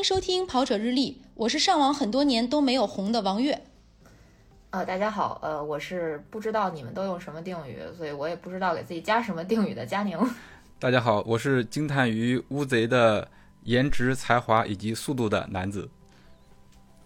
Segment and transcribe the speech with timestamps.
[0.00, 3.62] 迎收听《跑者日历》，我是上网很多年都没有红的王月。
[4.70, 10.18] 呃，大家好，呃，我是不知道你们都用什么定语，所以我也不知道给自己加什么定语的佳宁。
[10.78, 13.28] 大家好，我是惊叹于乌贼的
[13.64, 15.86] 颜值、才华以及速度的男子。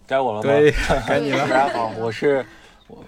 [0.07, 0.43] 该我了吗？
[0.45, 0.72] 对，
[1.04, 1.49] 该你了。
[1.49, 2.46] 大家好，我是
[2.86, 3.03] 我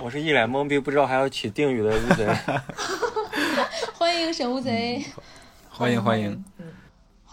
[0.00, 2.32] 我是一脸懵逼，不知道还要起定语的乌贼。
[3.98, 5.04] 欢迎沈乌贼，
[5.68, 6.44] 欢迎欢迎。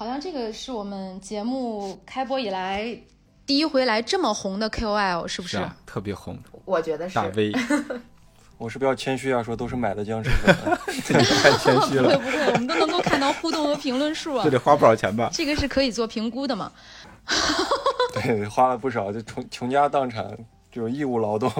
[0.01, 2.97] 嗯，好像这个是我们节目开播以来
[3.45, 5.57] 第一回来这么红的 KOL，是不是？
[5.57, 7.51] 是啊，特别红，我觉得是大 V，
[8.57, 9.43] 我是不是要谦虚啊？
[9.43, 10.55] 说都是买的僵尸粉。
[10.87, 15.29] 你 太谦虚了， 不会不会，我们都能够看到互动和评论数啊这，得花不少钱吧？
[15.31, 16.71] 这个是可以做评估的嘛？
[18.15, 20.25] 对，花了不少，就穷穷家荡产，
[20.71, 21.51] 这种义务劳动。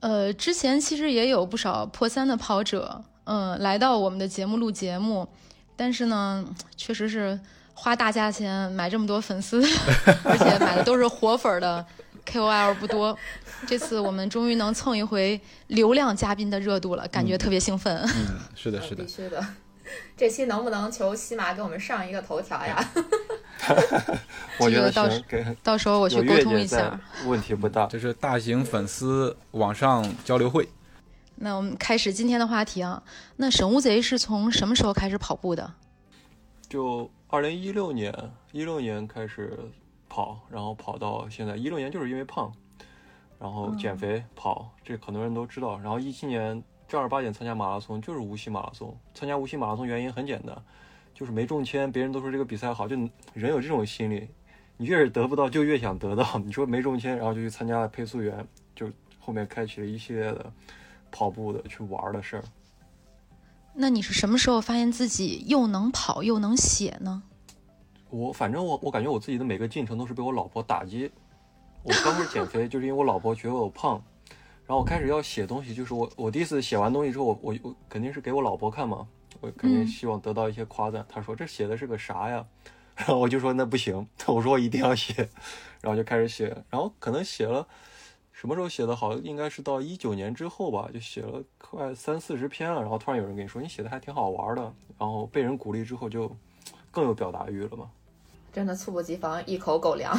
[0.00, 5.28] 呃，之前其实也有不少破三的跑者，嗯，来到我们的节目录节目，
[5.80, 6.44] 但是呢，
[6.76, 7.40] 确实是
[7.72, 9.62] 花大价钱买这么多粉丝，
[10.24, 11.82] 而且买的都是活粉儿的
[12.26, 13.16] KOL 不多。
[13.66, 17.96] 这次我们终于能蹭一回流量嘉宾的热度了，感觉特别兴奋。
[18.14, 19.08] 嗯， 是的，是的必。
[19.08, 19.42] 须的。
[20.18, 22.90] 这期能不能求西马给我们上一个头条呀？
[24.60, 27.86] 我觉得这个倒是行，给到时候我去沟通一下。，问题不大。
[27.86, 30.68] 这是大型粉丝网上交流会。
[31.42, 33.02] 那我们开始今天的话题啊。
[33.36, 35.72] 那沈乌贼是从什么时候开始跑步的？
[36.68, 38.14] 就二零一六年，
[38.52, 39.58] 一六年开始
[40.06, 41.56] 跑，然后跑到现在。
[41.56, 42.52] 一六年就是因为胖，
[43.38, 45.78] 然后减肥跑，这很多人都知道。
[45.78, 48.94] 然后一七年正儿八经参加马拉松，就是无锡马拉松。
[49.14, 50.54] 参加无锡马拉松原因很简单，
[51.14, 52.94] 就是没中签，别人都说这个比赛好，就
[53.32, 54.28] 人有这种心理，
[54.76, 56.38] 你越是得不到，就越想得到。
[56.44, 58.46] 你说没中签，然后就去参加了配速员，
[58.76, 60.52] 就后面开启了一系列的
[61.10, 62.44] 跑步的去玩的事儿。
[63.72, 67.22] 那你是什么时候发现自己又能跑又能写呢？
[68.10, 71.10] 我反正我我感觉我自己的每个进程都是被我老婆打击。
[71.82, 74.02] 我刚开始减肥， 就是因为我老婆觉得我胖，
[74.66, 79.06] 然后我开始要写东西，就是我我第一次写完东西之后，我我我肯定是给我老婆看嘛，
[79.40, 81.06] 我肯定嗯希望得到一些夸赞。
[81.08, 82.44] 她说这写的是个啥呀？
[82.96, 85.14] 然后我就说那不行，我说我一定要写，
[85.80, 87.66] 然后就开始写，然后可能写了。
[88.40, 89.12] 什么时候写的好？
[89.18, 92.80] 应该是到一九年之后吧，就写了快三四十篇了。
[92.80, 94.62] 然后突然有人跟你说你写的还挺好玩的，
[94.98, 96.34] 然后被人鼓励之后就
[96.90, 97.90] 更有表达欲了嘛。
[98.50, 100.18] 真的猝不及防，一口狗粮。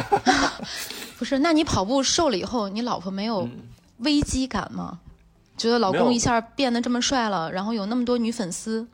[1.18, 3.68] 不是，那你跑步瘦了以后，你老婆没有嗯
[3.98, 5.00] 危机感吗？
[5.58, 8.88] 觉得老公一下变得这么帅了，然后有那么多女粉丝，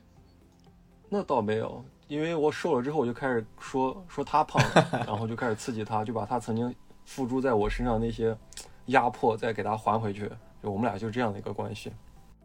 [1.08, 6.74] 那倒没有，因为我瘦了之后，我就开始说说他胖了， 然后就开始刺激他，就把他曾经
[7.04, 8.34] 付诸在我身上那些
[8.86, 10.30] 压迫再给他还回去。
[10.62, 11.92] 就我们俩就是这样的一个关系。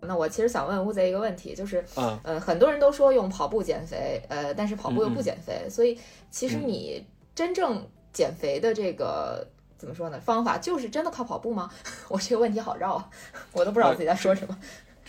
[0.02, 6.00] 那我其实想问乌贼一个问题，就是嗯，呃，很多人都说用跑步减肥，呃，但是跑步又不减肥，所以
[6.30, 7.06] 其实嗯你
[7.36, 9.46] 真正减肥的这个
[9.78, 10.20] 怎么说呢？
[10.20, 11.70] 方法就是真的靠跑步吗？
[12.08, 13.10] 我这个问题好绕啊，
[13.52, 14.58] 我都不知道我自己在说什么。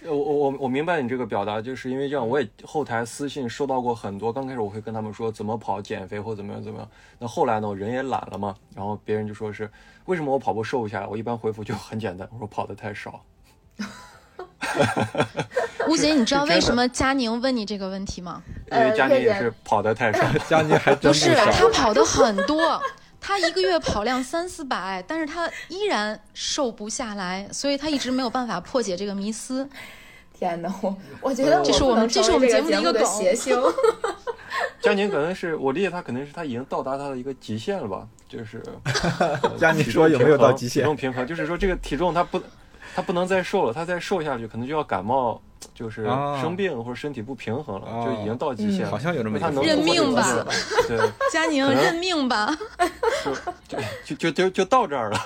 [0.07, 4.33] 我我我我明白你这个表达，就是因为这样，我也后台私信收到过很多。
[4.33, 6.89] 刚开始我会跟他们说怎么跑、减肥或怎么样怎么样。
[7.19, 9.71] 那后来呢，我人也懒了嘛，然后别人就说是
[10.07, 11.07] 为什么我跑步瘦不下来？
[11.07, 13.23] 我一般回复就很简单，我说跑的太少。
[15.89, 18.43] 吴姐，你知道为什么佳宁问你这个问题吗？
[18.71, 20.21] 因为佳宁呃也是跑的太少。
[20.49, 21.51] 佳宁还真不是，少。
[21.51, 22.81] 他跑的很多，
[23.21, 29.69] 他一个月跑量三四百，但是他依然瘦不下来，所以他一直没有办法破解这个迷思。
[30.33, 33.61] 天哪，我我觉得这是我们这这是我们节目的一个梗谐星。
[34.81, 38.63] 佳宁可能是我理解他可能是他已经到达他的一个极限了吧，就是
[39.61, 40.83] 佳宁说有没有到极限？
[40.83, 42.41] 体重平衡就是说这个体重他不
[42.95, 45.41] 他不能再瘦了，他再瘦下去可能就要感冒，
[45.75, 48.91] 就是啊生病或者身体不平衡了，哦就已经到极限了。
[48.91, 50.47] 好像有这么一他个说法能认命吧
[50.89, 50.99] 对，
[51.31, 52.57] 佳宁，认命吧！
[53.25, 55.19] 就就就就就到这儿了。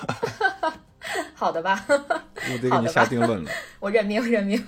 [1.33, 3.51] 好的吧，我得 给你下定论了。
[3.79, 4.63] 我认命认命。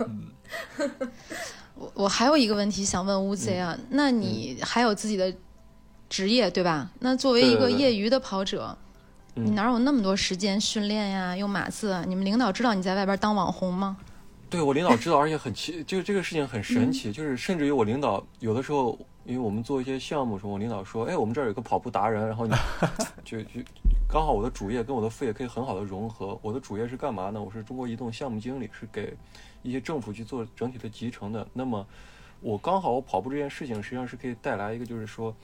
[1.75, 5.33] 我我还有一个问题想问乌贼啊，那你还有自己的
[6.09, 6.89] 职业对吧？
[6.99, 8.75] 那作为一个业余的跑者，
[9.35, 12.03] 嗯你哪有那么多时间训练呀、用码字啊？
[12.07, 13.97] 你们领导知道你在外边当网红吗？
[14.49, 18.97] 对我领导知道，而且很奇，就是这个事情很神嗯奇，就是甚至于我领导有的时候，
[19.27, 22.53] 因为我们做一些项目的时候，我领导说，哎，我们这儿有个跑步达人，然后你
[23.25, 23.59] 就就
[24.07, 26.39] 刚好我的主业跟我的副业可以很好的融合。
[26.41, 27.43] 我的主业是干嘛呢？
[27.43, 29.13] 我是中国移动项目经理，是给
[29.63, 31.45] 一些政府去做整体的集成的。
[31.51, 31.85] 那么
[32.39, 35.35] 我刚好我跑步这件事情实际上是可以带来一个，就是说。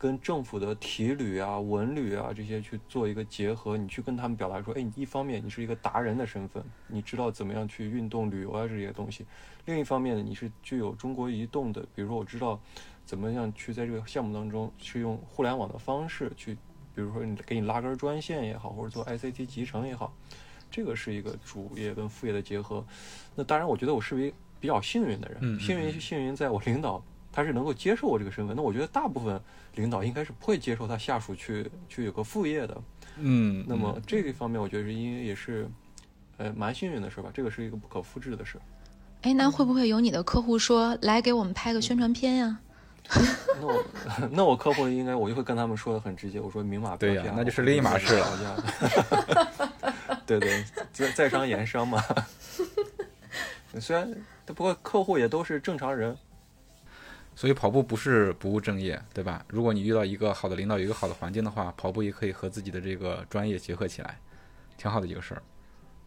[0.00, 9.24] 跟政府的体旅啊、文旅啊这些去做一个结合，你去跟他们表达说，哎，你一方面你是一个达人的身份，你知道怎么样去运动旅游啊这些东西；
[9.64, 12.60] 另一方面呢，你是具有中国移动的，比如说我知道
[13.08, 16.52] 怎么样去在这个项目当中去用互联网的方式去，
[16.94, 20.12] 比如说你给你拉根专线也好，或者做 ICT 集成也好，
[20.70, 22.84] 这个是一个主业跟副业的结合。
[23.34, 27.02] 那当然，我觉得我是一个比较幸运的人，嗯嗯幸运幸运在我领导
[27.32, 28.54] 他是能够接受我这个身份。
[28.54, 29.40] 那我觉得大部分
[29.76, 32.82] 领导应该是不会接受他下属去去有个副业的。
[33.16, 35.66] 嗯，那么这一方面，我觉得是因为也是，
[36.36, 37.30] 呃，蛮幸运的事吧？
[37.32, 38.60] 这个是一个不可复制的事。
[39.22, 42.60] 哎，那会不会有你的客户说来给我们拍个宣传片呀？
[43.60, 43.84] 那我
[44.30, 48.64] 那我客户应该我就会跟他们说的很直接，我说明码标对价，呀那就是另一码事了。
[50.26, 52.02] 对对，在在商言商嘛。
[53.80, 54.12] 虽然
[54.46, 56.16] 不过客户也都是正常人，
[57.34, 59.44] 所以跑步不是不务正业，对吧？
[59.48, 64.18] 如果你遇到一个好的领导，有一个好的环境的话，跑步也可以和自己的这个专业结合起来，
[64.76, 65.42] 挺好的一个事儿。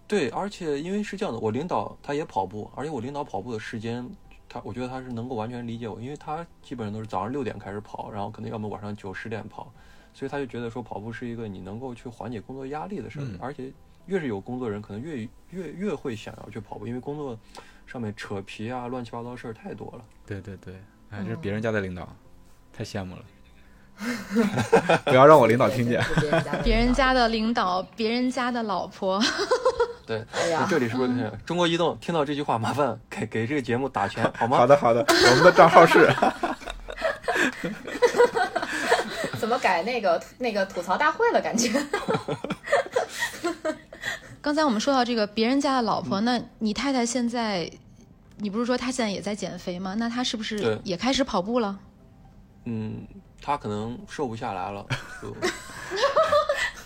[0.08, 4.08] 对，而且因为是这样的，我领导他也跑步，而且我领导跑步的时间，
[4.52, 9.72] 他我觉得他是能够完全理解我，因为他基本上都是早上六点开始跑，然后可能要么晚上九十点跑，
[10.14, 13.72] 所以他就觉得说跑步是一个你能够去缓解工作压力的事儿，嗯而且
[14.08, 17.40] 越是有工作人，可能越越越会想要去跑步，因为工作
[17.88, 20.04] 上面扯皮啊、乱七八糟事儿太多了。
[20.26, 20.76] 对对对，
[21.12, 22.14] 哎，这是别人家的领导，
[22.74, 23.24] 太羡慕了。
[25.06, 26.04] 不要让我领导听见。
[26.64, 29.22] 别人家的领导，别人家的老婆，
[30.12, 34.58] 对，哎呀这里是不是中国移动听到这句话，麻烦给给这个节目打钱 好吗？
[34.58, 36.14] 好的好的，我们的账号是
[39.40, 41.40] 怎么改那个那个吐槽大会了？
[41.40, 41.72] 感觉
[44.42, 47.72] 刚才我们说到这个别人家的老婆，那你太太现在，
[48.38, 49.96] 你不是说她现在也在减肥吗？
[49.98, 51.80] 那她是不是也开始跑步了？
[52.66, 53.08] 嗯，
[53.42, 54.86] 她可能瘦不下来了，
[55.22, 55.34] 就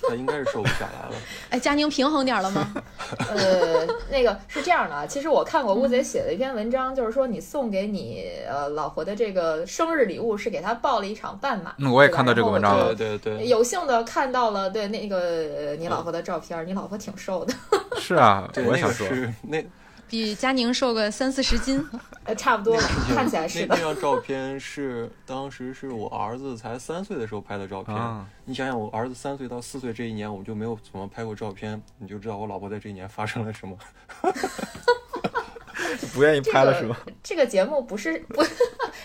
[0.09, 1.15] 他应该是瘦不下来了。
[1.49, 2.73] 哎，佳宁平衡点儿了吗？
[3.29, 11.73] 呃，那个是这样的啊，其实我看过乌贼写的一篇文章，就是说你送给你呃老婆的这个生日礼物是给她报了一场半马。
[11.77, 17.53] 嗯我也看到这个文章了对对对，有幸的看到了对那个呃你老婆的照片，你老婆挺瘦的，
[17.99, 19.63] 是啊，我也想说，是那
[20.09, 21.85] 比佳宁瘦个三四十斤。
[22.23, 23.81] 呃，差不多了，看起来是的那那。
[23.81, 27.95] 张照片是当时是我儿子才三岁的时候拍的照片。
[27.95, 33.77] 啊，你想想，我儿子三岁到四岁这一年，我就没有怎么拍过照片，你就知道我老婆在这一年发生了什么。
[36.13, 36.97] 不愿意拍了是吧？
[37.21, 38.43] 这个节目不是不，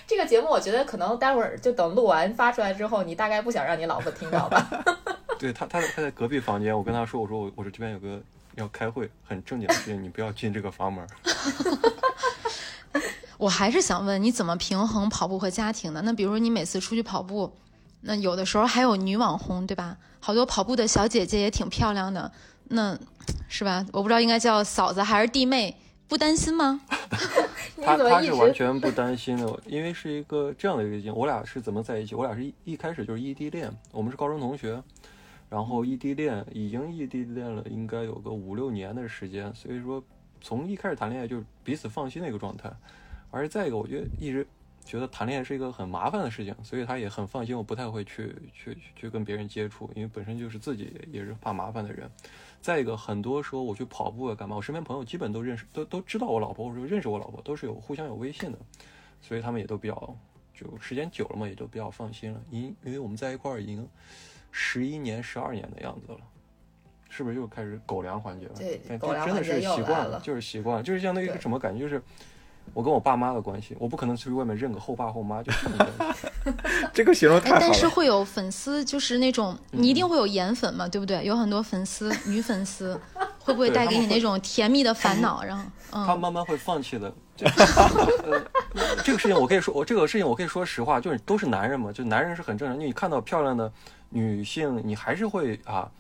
[0.07, 4.67] 这个节目我觉得可能待会儿就等录完发出来之后，你大概不想让你老婆听到吧？
[5.39, 8.21] 对他，他他在隔壁房间，我跟他说，我说我我说这边有个
[8.57, 11.07] 要开会，很正经的事情，你不要进这个房门。
[13.39, 16.03] 我还是想问，你怎么平衡跑步和家庭的？
[16.03, 17.51] 那比如说你每次出去跑步，
[18.03, 19.97] 那有的时候还有女网红，对吧？
[20.21, 22.31] 好多跑步的小姐姐也挺漂亮的，
[22.69, 22.99] 那
[23.49, 23.87] 是吧？
[23.93, 25.75] 我不知道应该叫嫂子还是弟妹，
[26.07, 26.83] 不担心吗？
[27.77, 31.11] 你他他是完全不担心的，因为是一个这样的一个经历。
[31.17, 32.15] 我俩是怎么在一起？
[32.15, 34.83] 我俩是一一开始就是异地恋，我们是高中同学，
[35.51, 39.53] 然后异地恋已经异地恋了，应该有个五六年的时间。
[39.53, 40.03] 所以说，
[40.41, 42.73] 从一开始谈恋爱就是彼此放心的一个状态。
[43.33, 44.47] 而再一个，我觉得一直
[44.85, 52.11] 觉得谈恋爱是一个很麻烦的事情，所以他也很放心，我不太会去去去跟别人接触，因为本身就是自己也是怕麻烦的人。
[52.61, 58.59] 再一个，很多时候我去跑步啊干嘛，我身边朋友基本都认识，都都知道我老婆，或者说认识我老婆，都是有互相有微信的，
[59.21, 60.17] 所以他们也都比较
[60.55, 62.41] 就时间久了嘛，也都比较放心了。
[62.51, 63.89] 因因为我们在一块儿已经
[64.51, 66.19] 十一年、十二年的样子了。
[67.13, 68.53] 是不是又开始狗粮环节了？
[68.57, 71.81] 对但狗粮真的是习惯了就是习惯，就是相当于一个什么感觉？
[71.81, 72.01] 就是
[72.73, 76.29] 我跟我爸妈的关系，我不可能去外面认个后爸后妈，就这种关系。
[76.95, 77.61] 这个形容太哎，好了。
[77.63, 81.25] 但是会有粉丝，就是那种你一定会有颜粉嘛，对不对？
[81.25, 82.99] 有很多粉丝，女粉丝，
[83.43, 85.43] 会不会带给你那种甜蜜的烦恼？
[85.43, 87.13] 然后，嗯他嗯，慢慢会放弃的。
[87.37, 88.41] 这呃，
[89.03, 92.79] 这个事情我可以说，我这个事情我可以说实话，就是都是男人嘛，就男人是很正常。
[92.79, 93.73] 你看到漂亮的
[94.11, 95.91] 女性，你还是会啊，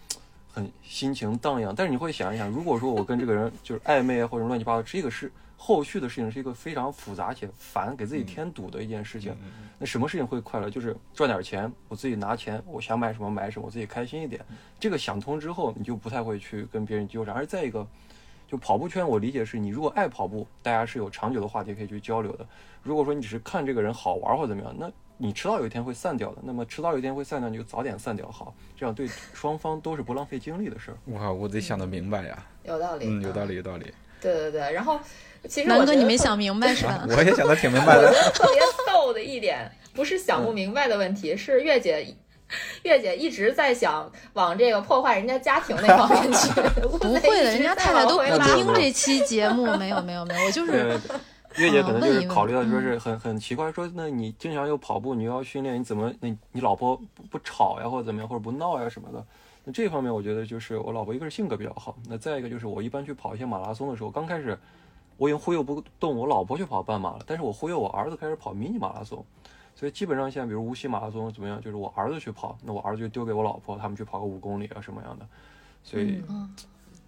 [0.52, 1.74] 很心情荡漾。
[1.74, 9.34] 但是你会想一想，如果说我跟这个人就是暧昧啊，或者乱七八糟，这个是后续的事情，是一个非常复杂且烦，给自己添堵的一件事情。
[9.78, 10.68] 那什么事情会快乐？
[10.68, 14.44] 就是赚点钱，我自己拿钱，我想买什么买什么，我自己开心一点。
[14.78, 17.34] 这个想通之后，你就不太会去跟别人纠缠。
[17.34, 17.86] 而再一个，
[18.48, 22.46] 就跑步圈，我理解是你如果爱跑步，大家是有长久的话题可以去交流的。
[22.82, 24.90] 如果说你只是看这个人好玩或怎么样，那
[25.22, 26.38] 你迟早有一天会散掉的。
[26.42, 30.96] 那么迟早有一天会散掉，你就早点散掉好，这样对双方都是不浪费精力的事儿。
[31.12, 32.38] 哇，我得想得明白呀。
[32.64, 33.92] 有道理，嗯，有道理，有道理。
[34.20, 34.98] 对对对，然后
[35.46, 37.04] 其实南哥你没想明白是吧？
[37.08, 38.10] 我也想得挺明白的。
[38.32, 42.16] 特别逗的一点，不不是想不明白的问题，是月姐。
[42.82, 46.50] 月姐一直在想往这个破坏人家家庭那方面去，
[46.82, 48.24] 不会的，人家太太都不
[48.56, 50.98] 听这期节目，没有没有没有，我就是
[51.56, 59.24] 月姐可能就是考虑到说是很很奇怪，说那你经常又跑步，你又要训练，你怎么那你老婆不不吵呀，或者怎么样，或者不闹呀什么的？
[59.64, 64.58] 那这方面我觉得就是我老婆一个是性格比较好，那再一个就是我一般去跑一些马拉松的时候，刚开始
[65.16, 69.24] 我已经忽悠不动我老婆去跑半马了，但是我忽悠我儿子开始跑迷你马拉松。
[69.74, 75.26] 所以基本上现在，比如无锡马拉松怎么样，就是我儿子去跑，那我儿子就丢给我老婆，他们去跑个五公里啊什么样的。
[75.82, 76.22] 所以，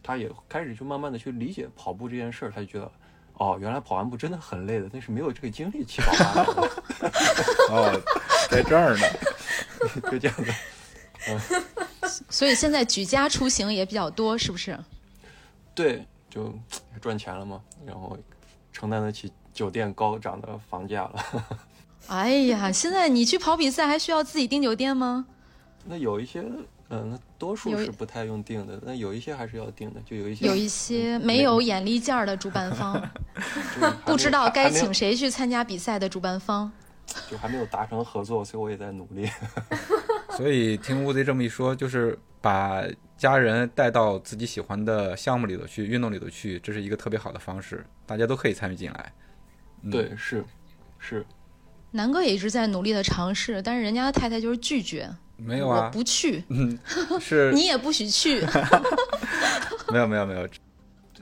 [0.03, 2.91] 他也开始就慢慢的去理解跑步这件事儿，他就觉得，
[3.35, 6.65] 哦，原来跑完步真的很累的，但是没有这个精力去跑马拉松。
[7.77, 8.01] 哦，
[8.51, 9.07] 在这儿呢，
[10.11, 10.55] 就这样的。
[11.29, 11.63] 嗯。
[12.29, 14.79] 所以现在举家出行也比较多，是不是？
[15.75, 16.53] 对，就
[17.01, 18.19] 赚钱了嘛，然后
[18.73, 21.25] 承担得起酒店高涨的房价了。
[22.09, 25.27] 哎呀，现在你去跑比赛还需要自己订酒店吗？
[25.85, 26.45] 那有一些，
[26.95, 33.03] 嗯，那多数是不太用定的，那有一些还是要定的，就有一些有一些没有眼力见儿的主办方，
[34.05, 36.71] 不知道该请谁去参加比赛的主办方，
[37.31, 39.27] 就还没有达成合作，所以我也在努力。
[40.37, 42.85] 所以听乌贼这么一说，就是把
[43.17, 49.13] 家人带到自己喜欢的项目里头去，运动里头去，这是一个特别好的方式，大家都可以参与进来。
[49.91, 50.45] 对，是，
[50.99, 51.25] 是。
[51.93, 55.11] 南哥也一直在努力的尝试，但是人家的太太就是拒绝，
[55.45, 56.79] 没有啊，不去，嗯，
[57.21, 57.53] 是。
[57.55, 58.41] 你也不许去，
[59.93, 60.49] 没有没有没有，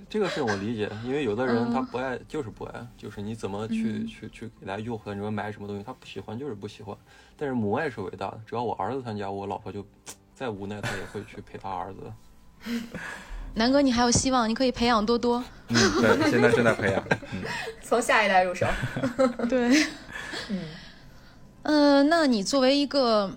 [0.09, 6.97] 这个是我理解，因为有的人他不爱就是不爱，就是你怎么去去去给他诱惑，你说买什么东西，他不喜欢就是不喜欢，
[7.37, 9.87] 但是母爱是伟大的，只要我儿子参加，我老婆就
[10.35, 12.13] 再无奈，他也会去陪他儿子。
[13.55, 15.43] 南哥，你还有希望，你可以培养多多。
[15.69, 17.43] 嗯，对，现在正在培养，嗯，
[17.83, 18.65] 从下一代入手，
[19.49, 19.85] 对。
[20.49, 20.61] 嗯，
[21.63, 23.37] 呃，那你作为一个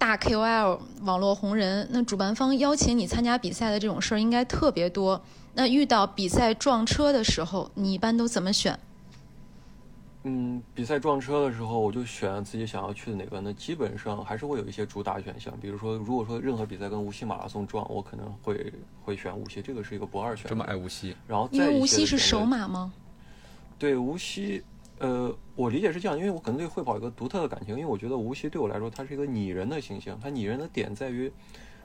[0.00, 5.20] 大 KOL 网络红人，那主办方邀请你参加比赛的这种事儿应该特别多。
[5.52, 8.76] 那遇到比赛撞车的时候，你一般都怎么选？
[10.22, 13.42] 嗯，比赛撞车的时候，我就选自己想要去的哪个。
[13.42, 18.72] 那基本上还是会有一些主打选项，比如说，如果说任何比赛跟无锡马拉松撞，我可能会
[19.04, 20.48] 会选无锡，这个是一个不二选。
[20.48, 21.14] 这么爱无锡？
[21.28, 22.90] 然后因为无锡是首马吗？
[23.78, 24.62] 对，无锡。
[25.00, 30.20] 呃，我理解是这样，因为我可能对会跑有个独特的感情，因为我觉得无锡对我来说，它是一个拟人的形象。
[30.20, 31.32] 它拟人的点在于，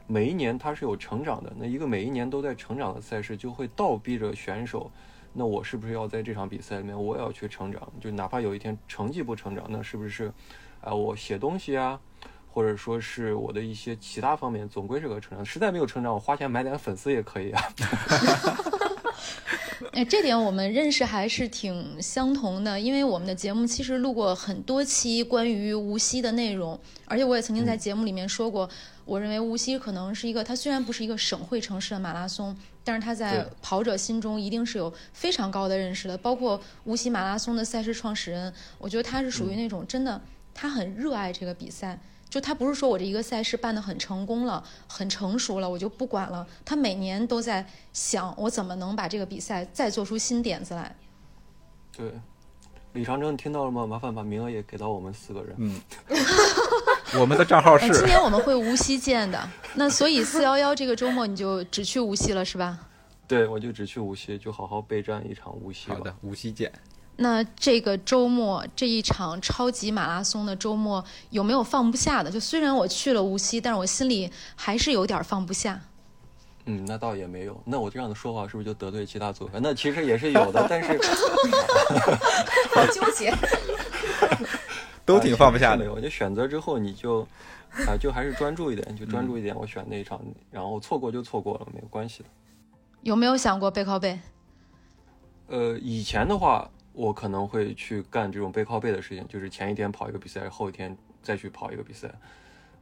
[0.06, 1.54] 每一年它是有成长的。
[1.58, 4.92] 那一个每一年都在成长的赛事，就会倒逼着选手，
[5.32, 7.82] 那我是不是要在这场比赛里面，我也要去成长？
[8.02, 10.30] 就哪怕有一天成绩不成长，那是不是，
[10.82, 11.98] 啊，我写东西啊，
[12.52, 15.46] 或者说是我的一些其他方面，总归是个成长。
[15.46, 17.62] 实在没有成长，我花钱买点粉丝也可以啊。
[19.92, 28.70] 哎，这点我们认识还是挺相同的，因为我们的节目其实录过很多期关于无锡的内容，而且我也曾经在节目里面说过，
[29.04, 36.18] 我认为无锡可能是一个，它虽然不是一个省会城市的马拉松，但是它在跑者心中一定是有非常高的认识的。
[36.18, 40.20] 包括无锡马拉松的赛事创始人，我觉得他是属于那种真的，
[40.54, 42.00] 他很热爱这个比赛。
[42.30, 46.46] 就他不是说我这一个赛事办得很成功了，很成熟了，我就不管了。
[46.66, 50.96] 他每年都在想，我怎么能把这个比赛再做出新点子来。
[51.96, 52.12] 对，
[52.92, 53.88] 李长征，你听到了吗？
[53.88, 55.56] 麻烦把名额也给到我们四个人。
[55.58, 55.80] 嗯，
[57.20, 57.90] 我们的账号是。
[57.94, 62.78] 今年我们会无锡见的，那所以四幺幺这个周末你就只去无锡了是吧？
[63.28, 65.90] 对，我就只去无锡，就好好备战一场无锡。
[65.90, 66.72] 好的，无锡见。
[67.18, 72.30] 那这个周末这一场超级马拉松的周末有没有放不下的？
[72.30, 75.80] 就虽然我去了无锡，但是我心里还是有点放不下。
[76.66, 77.62] 嗯，那倒也没有。
[77.64, 79.60] 那我这样的说话是不是就得罪其他组合？
[79.62, 81.00] 那其实也是有的，但是
[82.76, 83.34] 好纠结，
[85.06, 85.90] 都挺放不下的。
[85.94, 87.22] 我就选择之后，你就
[87.88, 89.56] 啊，就还是专注一点，就专注一点。
[89.56, 90.20] 我选那一场，
[90.52, 92.30] 然后错过就错过了，没有关系的。
[93.04, 94.20] 有没有想过背靠背？
[95.48, 96.70] 呃，以前的话。
[96.96, 102.10] 我可能会去干这种背靠背的事情，就是前一天跑一个比赛，后一天再去跑一个比赛。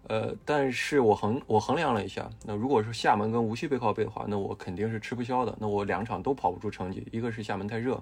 [0.07, 5.57] 呃，但是我衡我衡量了一下，那如果是厦门跟无锡背靠背的话，那我肯定是吃不消的。
[5.59, 8.01] 那我两场都跑不出成绩，一个是厦门太热，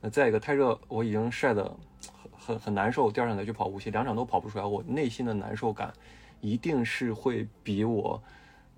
[0.00, 1.64] 那再一个太热，我已经晒得
[2.00, 5.92] 很很很难受，第二场再去跑无锡，两场都跑不出来，我内心的难受感
[6.40, 8.22] 一定是会比我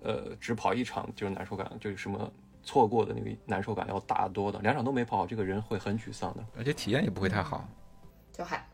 [0.01, 2.31] 呃只跑一场就是难受感就是什么。
[2.65, 7.65] 错过的那个难受感要大多的，两场都没跑好，这个人会很沮丧的，而且体验也不会太好。
[8.33, 8.67] 就还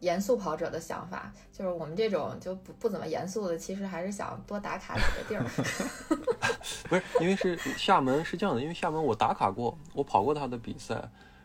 [0.00, 5.46] 严肃跑者的想法，就是我们这种就不不怎么严肃的，其实还是想多打卡几个地儿。
[6.90, 11.00] 不是，因为是厦门是这样的，因为厦门我打卡过，我跑过他的比赛，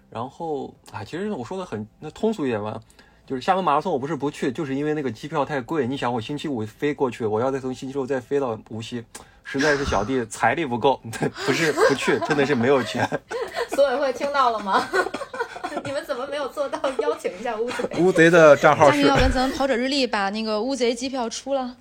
[0.10, 2.82] 然后啊，其实我说的很那通俗一点吧，
[3.26, 5.88] 就是厦门马拉松，我不是不去，就是因为那个机票太贵。
[5.88, 9.06] 你想，我星期五飞过去，我要再从星期六再飞到无锡，
[9.50, 11.00] 实在是小弟财力不够，
[11.46, 13.10] 不是不去，真的是没有钱。
[13.72, 14.86] 组委会听到了吗？
[15.86, 18.00] 你们怎么没有做到邀请一下乌贼？
[18.00, 21.74] 乌贼的账号是佳明，要不然咱们跑者日历把那个乌贼机票出了。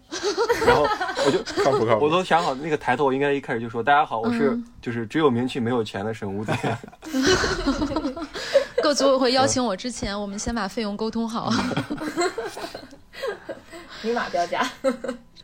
[0.64, 0.86] 然后
[1.24, 2.04] 我就靠谱靠谱。
[2.04, 6.52] 我都想好那个抬头，我应该一开始就说：“大家好，我是就是只有名气没有钱的沈乌贼。
[8.80, 11.50] 各组委会邀请我之前，我们先把费用沟通好。
[14.02, 14.70] 明码标价。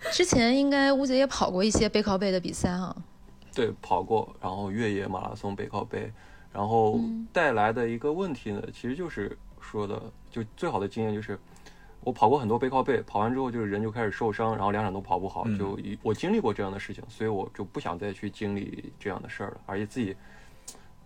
[0.11, 2.95] 之前应该吴姐也跑过一些背靠背的比赛哈。
[3.55, 6.11] 对，跑过，然后越野马拉松背靠背，
[6.53, 6.99] 然后
[7.33, 11.39] 带来的一个问题呢，其实就是说的，就最好的经验就是，
[12.01, 20.17] 我跑过很多背靠背，跑完之后就是人就开始受伤，然后两场都跑不好，嗯就一我经历过这样的事情，所以我就不想再去经历这样的事儿了，而且自己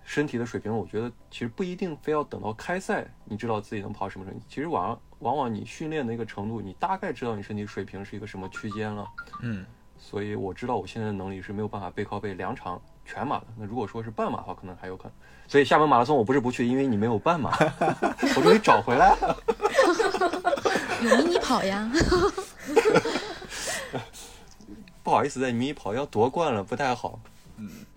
[0.07, 9.05] 身体的水平，我觉得其实不一定非要等到开赛，你知道自己能跑什么成绩，其实往往往你训练的一个程度，你大概知道你身体水平是一个什么区间了。
[9.43, 9.67] 嗯，
[9.99, 13.47] 所以我知道我现在的能力是没有办法背靠背两场全马的。
[13.59, 15.13] 那如果说是半马的话，可能还有可能。
[15.49, 17.51] 所以厦门马拉松我不是不去，因为你没有半马，
[18.37, 19.37] 我终于找回来了。
[21.03, 21.91] 有迷你跑呀，
[25.03, 27.19] 不好意思，在迷你跑要夺冠了，不太好。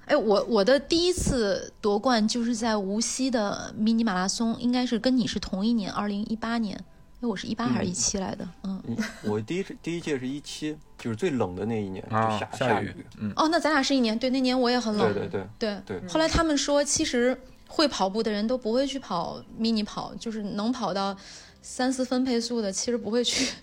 [0.09, 6.75] 哎，我我的第一次夺冠就是在无锡的迷你马拉松，应该是跟你是同一年，二零一八年。
[7.21, 8.47] 哎，我是一八还是一七来的？
[8.63, 13.05] 嗯，嗯，我第一次第一届是一七，就是最冷的那一年，就啊下，下雨。
[13.19, 14.17] 嗯，哦，那咱俩是一年。
[14.17, 15.13] 对，那年我也很冷。
[15.13, 21.15] 对对对对对后来他们说，其实会跑步的人都不会去跑迷你跑，就是能跑到
[21.61, 23.53] 三四分配速的，其实不会去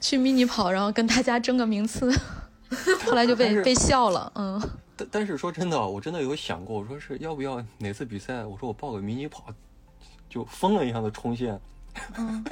[0.00, 2.08] 去迷你跑，然后跟大家争个名次。
[3.04, 4.62] 后来就被被笑了，嗯，
[4.98, 9.44] 但但是说真的，我真的有想过，我说是要不要哪次比赛，我说我报个迷你跑，
[10.28, 11.58] 就疯了一样的冲线。
[12.16, 12.44] 嗯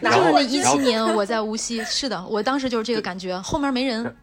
[0.00, 4.14] 就是那一七年我在无锡，是的，我当时就是这个感觉，后面没人，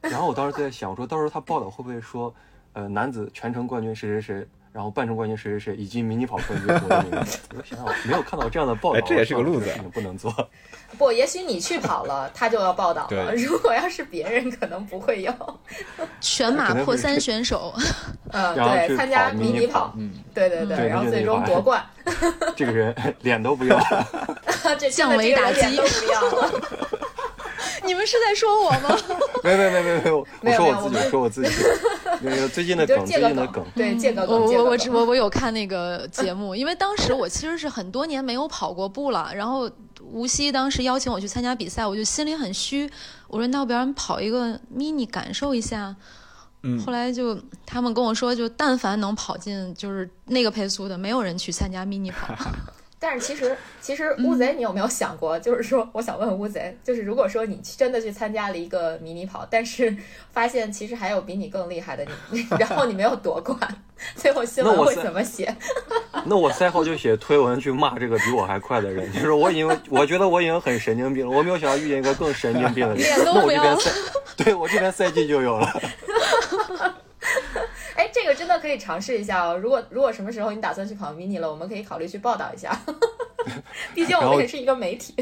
[0.00, 2.32] 然后我当时在想，我说到时候他报道会不会说，
[2.74, 7.38] 呃，男子全程冠军谁谁谁，然后半程冠军谁谁谁，以及迷你跑冠军我的名字。
[7.56, 10.34] 我想想，我没有看到这样的报道，哎这也是个路子不能做。
[10.98, 13.08] 不，也许你去跑了，他就要报道了。
[13.08, 15.32] 对如果要是别人，可能不会有。
[16.20, 17.72] 全马破三选手，
[18.34, 19.94] 嗯，然后去对，参加迷你你跑
[20.34, 21.80] 对对对然后最终夺冠，
[22.56, 23.78] 这个人脸都不要，
[24.76, 26.52] 这降维打击这个人脸都不要了。
[27.84, 28.98] 你们是在说我吗？
[29.44, 31.50] 没没没没没，我没有说我自己，说我自己。
[32.24, 34.50] 那个最近的梗，最近的梗，对，借个我。
[34.50, 39.70] 我我只我我有看那个节目，因为当时我其实是很多年没有跑过步了，然后
[40.02, 42.90] 无锡当时邀请我去参加比赛，我就心里很虚，
[43.28, 45.94] 我说那要不然跑一个 mini 感受一下。
[46.66, 52.34] 嗯后来就他们跟我说，就但凡能跑进就是那个配速的，没有人去参加 mini 跑。
[53.06, 55.38] 但是其实，其实乌贼，你有没有想过？
[55.38, 59.94] 就是说，我想问问乌贼，就是如果说你真的去参加了一个迷你跑，但是
[60.32, 63.58] 发现其实还有比你更厉害的你，然后你没有夺冠，
[64.16, 65.54] 最后新闻会怎么写？
[66.24, 74.00] 那我赛后就写推文去骂这个比我还快的人，就是我已经，我觉得我已经很神经病了，我没有想到遇见一个更神经病的人， 脸都那我不要了这边赛，
[74.38, 75.82] 对我这边赛季就有了。
[77.96, 79.56] 哎，这个真的可以尝试一下哦。
[79.56, 82.78] 如果如果什么时候你打算去跑迷你了，我们可以考虑去报道一下。
[83.94, 85.14] 毕竟我们也是一个媒体，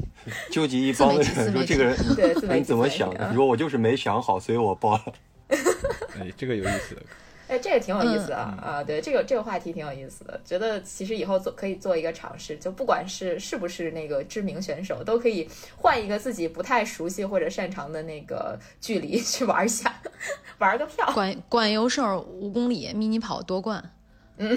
[0.50, 3.28] 纠集一帮的人说这个人对 你怎么想的？
[3.28, 5.02] 你说我就是没想好，所以我报了。
[5.48, 6.96] 哎，这个有意思。
[7.46, 8.82] 哎，这个挺有意思的、嗯啊！
[8.82, 19.94] 对，这个这个话题挺有意思的，觉得其实以后做可以做一个尝试，就不管是是不是那个知名选手，都可以换一个自己不太熟悉或者擅长的那个距离去玩一下，
[20.58, 23.90] 玩个票管管优胜五公里 mini 跑夺冠，
[24.38, 24.48] 嗯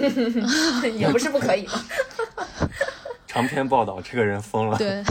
[0.96, 1.84] 也不是不可以嘛。
[3.28, 4.78] 长篇报道，这个人疯了。
[4.78, 5.04] 对，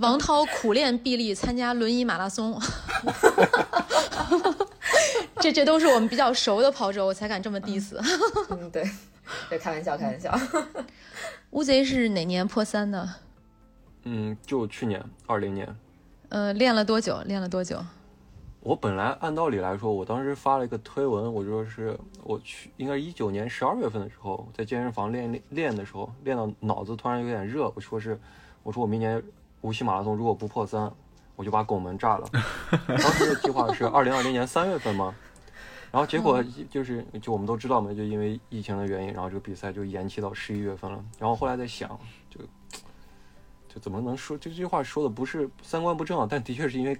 [0.00, 2.58] 王涛苦练臂力参加轮椅马拉松，
[5.46, 7.96] 这这都是我们比较熟的跑者，我才敢这么 diss。
[8.50, 8.84] 嗯，对，
[9.48, 10.36] 对，开玩笑，开玩笑。
[11.50, 13.08] 乌贼是哪年破三的？
[14.02, 15.76] 嗯，就去年二零年，
[16.30, 17.20] 呃，练了多久？
[17.26, 17.80] 练了多久？
[18.58, 28.18] 我本来按道理来说，我当时发了一个推文，我就说是我去，应该是一九年十二月份的时候，在健身房练练练的时候，练到脑子突然有点热，我说是，
[28.64, 29.22] 我说我明年
[29.60, 30.92] 无锡马拉松如果不破三，
[31.36, 32.28] 我就把拱门炸了。
[32.88, 35.14] 当时的计划是二零二零年三月份嘛，
[35.96, 41.02] 然后结果就是就我们都知道嘛，就因为疫情的原因，然后这个比赛就延期到十一月份了。
[41.18, 41.88] 然后后来在想，
[42.28, 42.38] 就
[43.66, 46.28] 就怎么能说这句话说的不是三观不正啊？
[46.28, 46.94] 但的确是因为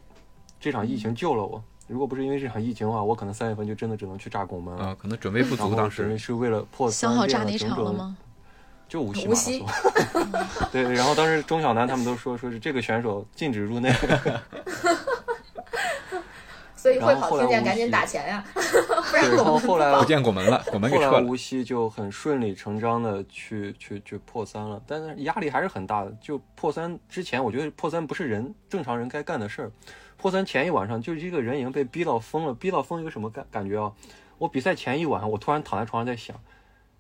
[0.59, 1.63] 这场疫情救了我。
[1.87, 4.87] 如果不是因为这场疫情的话，我可能三月份就真的只能去炸拱门了。
[4.87, 8.17] 啊，可能准备不足，当时是为了破三想好炸哪场了吗？
[8.89, 9.69] 就无锡马拉无锡松。
[10.73, 13.93] 对，然后当时钟晓楠他们都说说是这个选手禁止入内。
[16.87, 18.45] 所以会然后后来无跑听见赶紧打钱呀，
[19.13, 21.11] 然然后我们后来不见拱门了，拱门给撤了。
[21.11, 26.17] 后来无锡就很顺理成章的去去去破三了，但是压力还是很大的。
[26.21, 29.73] 就破三之前，我觉得破三不是人正常人该干的事儿。
[30.17, 33.91] 破三前一晚上，就这个人已经被逼到疯了，逼到疯一个什么感感觉啊？
[34.39, 36.37] 我比赛前一晚上，我突然躺在床上在想，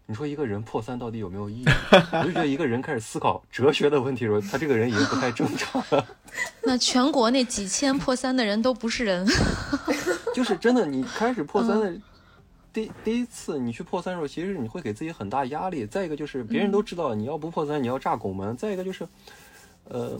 [0.09, 1.65] 你说一个人破三到底有没有意义？
[2.13, 6.07] 我就觉得一个人开始思考哲学的问题的时候，他这个人已经不太正常了。
[6.63, 9.27] 那全国那几千破三的人都不是人，
[10.33, 11.93] 就是真的，你开始破三的
[12.73, 15.85] 第第一次你去破三的时候，其实你会给自己很大压力。
[15.85, 18.57] 再一个就是别人都知道你要不破三，你要炸拱门。
[18.57, 19.09] 再一个就是，
[19.89, 20.17] 呃，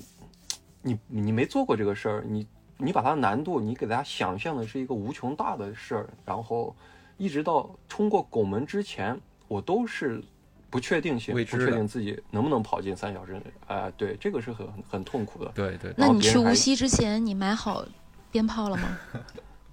[0.83, 2.45] 你你没做过这个事儿，你
[2.77, 6.75] 你把它难度，你给大家想象的是一个无穷大的事儿，然后
[7.19, 10.23] 一直到冲过拱门之前，我都是
[10.69, 13.43] 不确定性，不未知确定自己能不能跑进三小时内。
[13.69, 15.51] 哎、对，这个是很很痛苦的。
[15.55, 17.85] 对对，那你去无锡之前，你买好
[18.31, 18.99] 鞭炮了吗？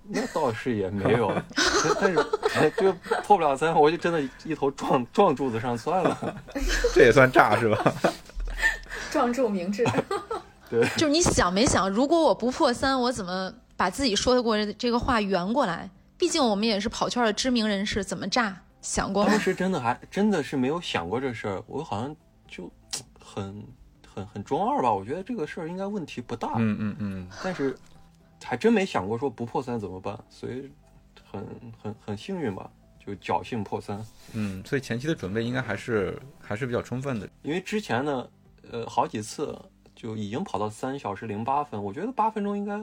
[0.06, 1.34] 那倒是也没有，
[2.02, 2.20] 但是
[2.56, 6.42] 哎这个破不了三，我就真的一头撞撞柱子上算了。
[6.94, 7.94] 这也算炸是吧？
[9.10, 9.86] 撞柱明智。
[10.70, 15.90] 对，就是你想没想，如果我不破三，我怎么把自己说的过这个话圆过来？
[16.18, 19.40] 毕竟我们也是跑圈的知名人士，怎么炸想过吗当？
[19.40, 22.16] 时真的还真的是没有想过这事儿，我好像
[22.48, 22.70] 就
[23.20, 23.66] 很
[24.14, 24.94] 很很中二吧。
[24.94, 27.76] 我觉得这个事儿应该问题不大，嗯嗯嗯，但是
[28.44, 30.70] 还真没想过说不破三怎么办，所以
[31.32, 31.48] 很
[31.82, 32.70] 很很幸运吧，
[33.04, 34.06] 就侥幸破三。
[34.34, 37.28] 嗯，所以前期的准备应该还是还是比较充分的。
[37.42, 38.28] 因为之前呢，
[38.70, 39.58] 呃，好几次
[39.96, 42.78] 就已经跑到三小时零八分，我觉得八分钟应该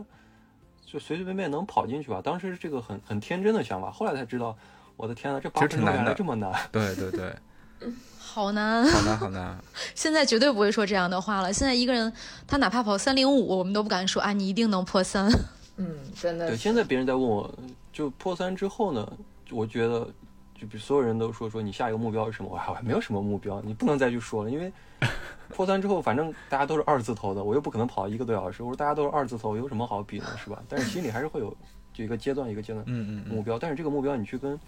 [0.83, 2.23] 就随随便便能跑进去吧。
[2.25, 4.57] 当时这个很很天真的想法，后来才知道，
[5.01, 6.53] 我的天呐，这八分钟原来其实挺难的这么难。
[6.71, 9.59] 对对对，好难，好难好难。
[9.97, 11.51] 现在绝对不会说这样的话了。
[11.53, 12.13] 现在一个人
[12.47, 15.31] 他哪怕跑三零五，我们都不敢说啊，你一定能破三。
[15.77, 17.51] 嗯，真的对，现在别人在问我，
[17.93, 19.11] 就破三之后呢，
[19.51, 20.07] 我觉得，
[20.55, 24.71] 就比所有人都说说你下一个目标是什么，我还我还没有什么目标，你不能再去说了，因为
[25.49, 30.63] 破三之后，反正大家都是二字头的，我又不可能跑一个多小时，我说大家都是二字头，有什么好比呢，是吧？
[30.69, 31.57] 但是心里还是会有
[31.95, 34.61] 就一个阶段一个阶段嗯嗯嗯，目标，但是这个目标你去跟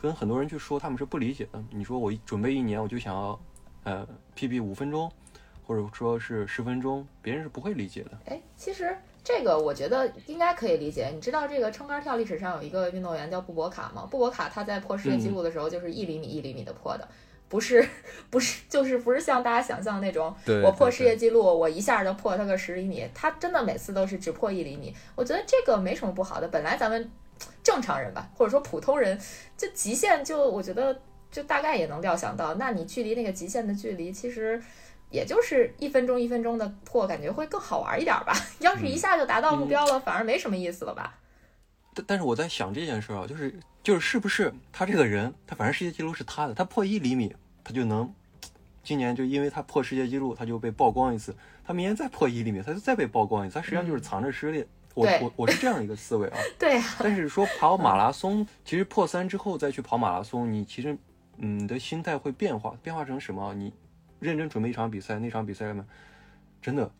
[0.00, 1.62] 跟很多人去说，他们是不理解的。
[1.70, 3.38] 你说我准备一年，我就想要
[3.84, 5.12] 呃 PB 五分钟，
[5.66, 8.10] 或者说是十分钟，别人是不会理解的。
[8.24, 11.10] 哎，其实这个我觉得应该可以理解。
[11.14, 14.08] 你知道这个撑杆跳历史上有一个运动员叫布博卡吗？
[14.10, 17.06] 布博卡他在破世界纪录的时候就是一厘米一厘米的破的。
[17.50, 17.86] 不是，
[18.30, 23.06] 不是，就是不是像大家想象的那种，对我破世界纪录，我一下就破他个十厘米。
[23.12, 24.94] 他真的每次都是只破一厘米。
[25.14, 26.48] 我觉得这个没什么不好的。
[26.48, 27.10] 本来咱们
[27.62, 29.18] 正常人吧，或者说普通人，
[29.56, 31.00] 就极限就我觉得
[31.30, 34.62] 就大概也能料想到，那你距离那个极限的距离，其实
[35.10, 38.32] 也就是一分钟一分钟的破，感觉会更好玩一点吧。
[38.60, 41.18] 要是一下就达到目标了，反而没什么意思了吧？
[41.94, 48.12] 但但是我在想这件事儿啊，就是就是是不是他这个人，他反正世界纪录是他的，他破一厘米，他就能，
[48.82, 54.66] 今年就因为他破世界纪录，他就被曝光一次，他明年再破一厘米，他就再被曝光一次，他实际上就是藏着失恋。
[54.94, 60.96] 我我我是这样一个思维啊， 对呀、但是说跑马拉松，其实破三之后再去跑马拉松，你其实
[61.38, 63.54] 嗯你的心态会变化，变化成什么？
[63.54, 63.72] 你
[64.18, 65.86] 认真准备一场比赛，那场比赛呢，
[66.60, 66.90] 真的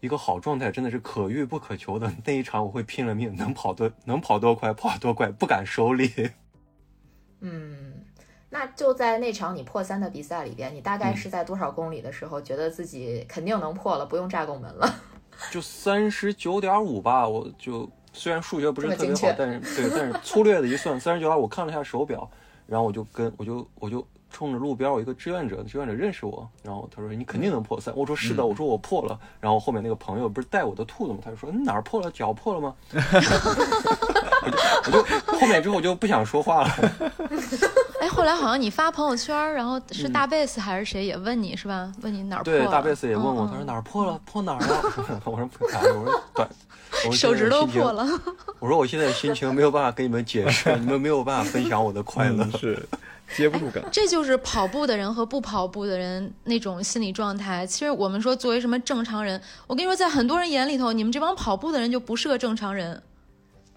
[0.00, 2.10] 一个好状态真的是可遇不可求的。
[2.24, 6.10] 那一场我会拼了命，能跑多能跑多快跑多快，不敢收力。
[7.40, 8.04] 嗯，
[8.48, 14.94] 那就在那场你破三的比赛里边，你大概嗯是在多少公里的时候觉得自己肯定能破了，不用炸拱门了？
[15.50, 22.28] 就三十九点五吧，我就虽然数学不是特别好但是对，但是粗略的一算，三十九点五，我看了一下手表，
[22.66, 31.18] 然后我就跟我就我就冲着路边有一个志愿者，志愿者认识我，然后他说你肯定能破三，我说是的，我说我破了，然后后面那个朋友不是带我的兔子吗？
[31.24, 32.10] 他就说你哪儿破了？
[32.10, 32.74] 脚破了吗？
[34.44, 36.70] 我就我就后面之后我就不想说话了，
[38.00, 41.92] 哎，后来好像你发朋友圈，然后是大贝斯还是谁也问你是吧？
[42.02, 42.58] 问你哪儿破了？
[42.60, 44.20] 对，大贝斯也问我，嗯他说哪儿破了？
[44.24, 45.20] 破哪儿了？
[45.24, 46.48] 我说不敢，我说短，
[47.12, 48.20] 手指都现在心情破了。
[48.58, 52.44] 我说我现在心情没有办法跟你们解释，你们没有办法分享我的快乐。
[52.44, 52.88] 嗯是
[53.36, 53.80] 接不住梗。
[53.92, 57.64] 这就是跑步的人和不跑步的人那种心理状态。
[57.64, 63.00] 其实我们说，作为什么正常人，我跟你说，在很多人眼里头，你们这帮跑步的人就不是个正常人。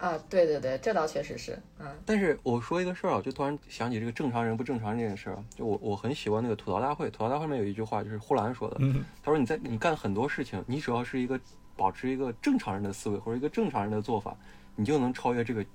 [0.03, 5.45] 啊，对对对，这倒确实是，嗯但是我说一个事儿啊，就突然想起这个正常人不正常人这件事儿啊。
[5.55, 11.39] 就我我很喜欢那个吐槽大会，吐槽大会里面有一句话，就是呼兰说的，嗯他说你在你干很多事情，你只要是一个
[11.77, 14.35] 保持一个正常人的思维或者一个正常人的做法，
[14.75, 15.65] 你就能超越这个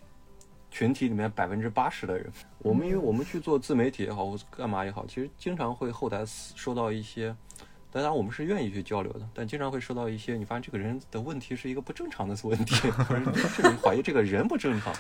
[0.71, 2.31] 群体里面百分之八十的人。
[2.59, 7.35] 我们因为我们去做自媒体也好，或干嘛也好，其实经常会后台收到一些，
[7.91, 14.95] 当然我们是愿意去交流的，但经常会收到一些，你发现这个人的问题是一个不正常的 问题，或者甚至怀疑这个人不正常，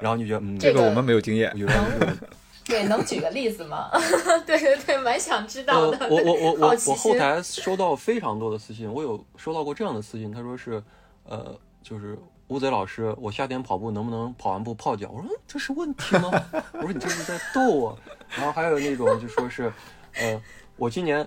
[0.00, 2.16] 然后你就觉得嗯，这个我们没有经验，有人这个
[2.64, 3.90] 对，能举个例子吗？
[4.46, 10.80] 对对对，蛮想知道的。，呃我我我我我后台收到非常多的私信，我有收到过这样的私信，他说是，
[11.24, 12.16] 呃，就是
[12.48, 15.10] 乌贼老师，我夏天跑步能不能跑完步泡脚？
[15.10, 16.30] 我说这是问题吗？
[16.74, 17.98] 我说你这是在逗我。
[18.36, 19.72] 然后还有那种就说是，
[20.14, 20.40] 呃，
[20.76, 21.26] 我今年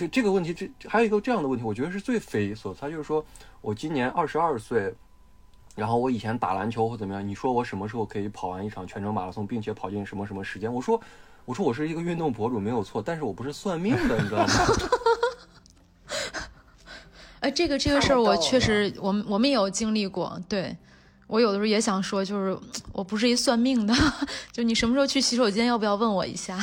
[0.00, 3.24] 这这个问题，这还有一个这样的问题，我觉得是最匪夷所思，他就是说
[3.60, 4.94] 我今年二十二岁。
[5.76, 10.70] 然后我以前打篮球或怎么样，你说我什么时候可以跑完一场全程马拉松，并且跑进什么什么时间？
[10.70, 11.00] 我说，
[11.44, 14.52] 我说我是一个运动博主没有错，但是我不是算命的，你知道吗？
[17.40, 20.38] 哎， 这个这个事儿我确实，我们我们也有经历过。
[20.48, 20.76] 对
[21.28, 22.58] 我有的时候也想说，就是
[22.92, 23.94] 我不是一算命的，
[24.52, 26.58] 就你什么时候去洗手间，要不要问我一下？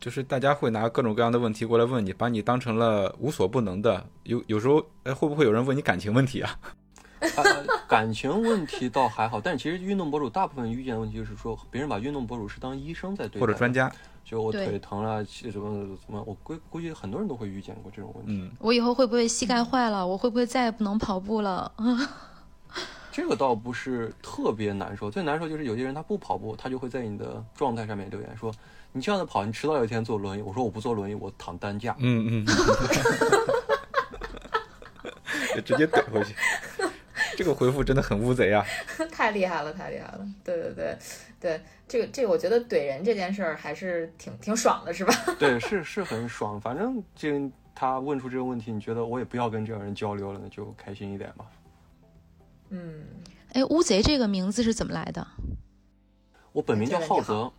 [0.00, 4.04] 就是大家会拿各种各样的问题过来问你，把你当成了无所不能的。
[4.24, 6.58] 有有时候，哎，会不会有人问你感情问题啊？
[7.20, 7.44] 呃，
[7.86, 13.92] 感情问题倒还好，但其实运动博主大部分遇见的问题就是说，别人把运动博主是当医生在对待，或者专，家？
[14.24, 18.32] 就我腿疼了，什么什么，我估估计很多人都会遇见过这种问题。
[18.32, 20.06] 嗯，我以后会不会膝盖坏了？
[20.06, 21.70] 我会不会再也不能跑步了？
[23.12, 28.54] 这个倒不是特别难受，最难受就是有些人他不跑步，他就会在你的状态上面留言说，
[28.92, 30.42] 你这样的跑，你迟早有一天坐轮椅。
[30.42, 31.94] 我说我不坐轮椅，我躺担架。
[31.98, 32.46] 嗯嗯，
[35.54, 36.34] 就直接怼回去。
[37.36, 38.62] 这个回复真的很乌贼啊！
[39.10, 40.26] 太厉害了，太厉害了！
[40.44, 40.98] 对对对
[41.40, 45.14] 对，这个这个，我觉得怼人这件事儿还是挺挺爽的，是吧？
[45.38, 46.60] 对，是是很爽。
[46.60, 51.46] 反正这他问出这个问题，你觉得我也不要跟这样人交流了，那就开心一点吧。
[52.70, 53.04] 嗯，
[53.54, 55.26] 哎，乌贼这个名字是怎么来的？
[56.52, 57.50] 我本名叫浩泽，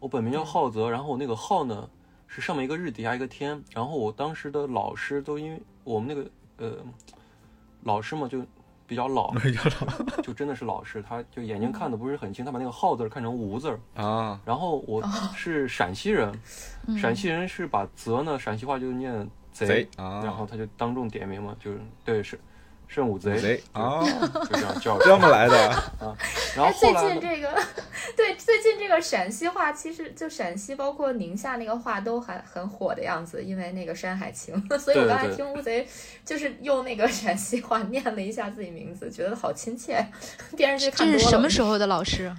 [0.00, 1.88] 我本名叫浩泽，然后我那个浩呢
[2.26, 3.62] 是上面一个日，底下一个天。
[3.72, 6.76] 然后我当时的老师都因为我们那个呃
[7.82, 8.42] 老师嘛就
[8.88, 9.34] 比较老，
[10.22, 13.78] 就真的是老师，他就眼睛看的不是很清，他把那个浩字看成吴字。
[13.94, 15.02] 啊，然后我
[15.34, 16.32] 是陕西人，
[16.86, 22.40] 嗯陕西人是把泽呢陕西话就念贼，贼啊，然后他就当众点名嘛，就是对是
[22.88, 24.02] 圣武贼，贼啊，
[24.50, 25.70] 就这样叫这么来的
[26.00, 26.16] 啊。
[26.56, 27.62] 然后哎，最近这个，
[28.16, 35.86] 对，最近这个陕西话，其实就陕西包括宁夏那个话都还很火的样子，因为那个《山海情》， 所以我刚才听乌贼
[36.24, 40.04] 就是用那个陕西话念了一下自己名字，觉得好亲切。
[40.56, 42.34] 电视剧这是看多了，什么时候的老师？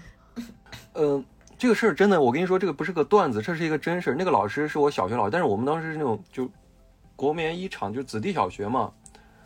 [0.93, 1.23] 呃，
[1.59, 4.15] 这个事儿真的，我跟你说，这个不是个段子，这是一个真事儿。
[4.17, 6.49] 那个老师是我小学老师，但是我们当时是那种就
[7.15, 8.91] 国棉一厂，就子弟小学嘛。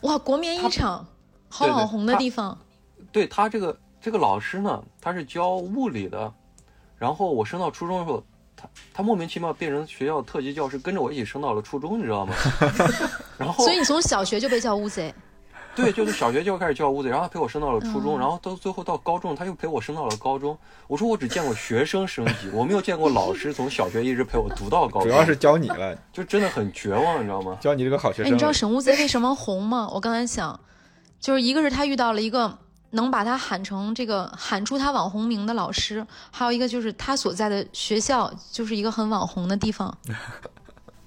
[0.04, 1.06] 哇，国棉一厂，
[1.50, 2.58] 好网红的地方。
[3.12, 6.32] 对他这个这个老师呢，他是教物理的，
[6.98, 8.24] 然后我升到初中的时候，
[8.56, 12.34] 他他莫名其妙变成学校特级教师，跟着我一起升到了初中，你知道吗？
[13.38, 15.14] 然后所以你从小学就被叫乌贼。
[15.76, 20.58] 对，就是小学就开始教屋子，然后他陪我升到了初中，嗯然后到最后到高中，他又陪我升到了高中。
[20.88, 25.04] 我说我只见过学生升级，我没有见过老师从小学一直陪我读到高中。
[25.10, 27.58] 主要是教你了，就真的很绝望，你知道吗？
[27.62, 29.90] 教你这个好学哎，生你知道沈乌贼为什么红吗？
[29.92, 30.60] 我刚才想，
[31.20, 32.56] 就是一个是他遇到了一个
[32.92, 39.98] 能把他喊成这个喊出他网红名的老师，还有一个就是他所在的学校就是一个很网红的地方。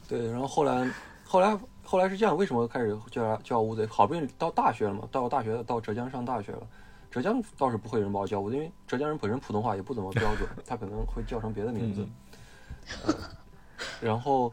[0.09, 0.91] 对，然后后来，
[1.25, 3.87] 后来，后来是这样，为什么开始叫他叫乌贼？
[3.87, 6.67] 好不容易到大学了嘛，到大学到浙江上大学了，
[7.11, 12.07] 浙江倒是不会有人把我叫乌贼，因为浙江人本身普通话也不怎么标准，他可能会叫成别的名字。
[13.07, 13.15] 呃
[14.01, 14.53] 然后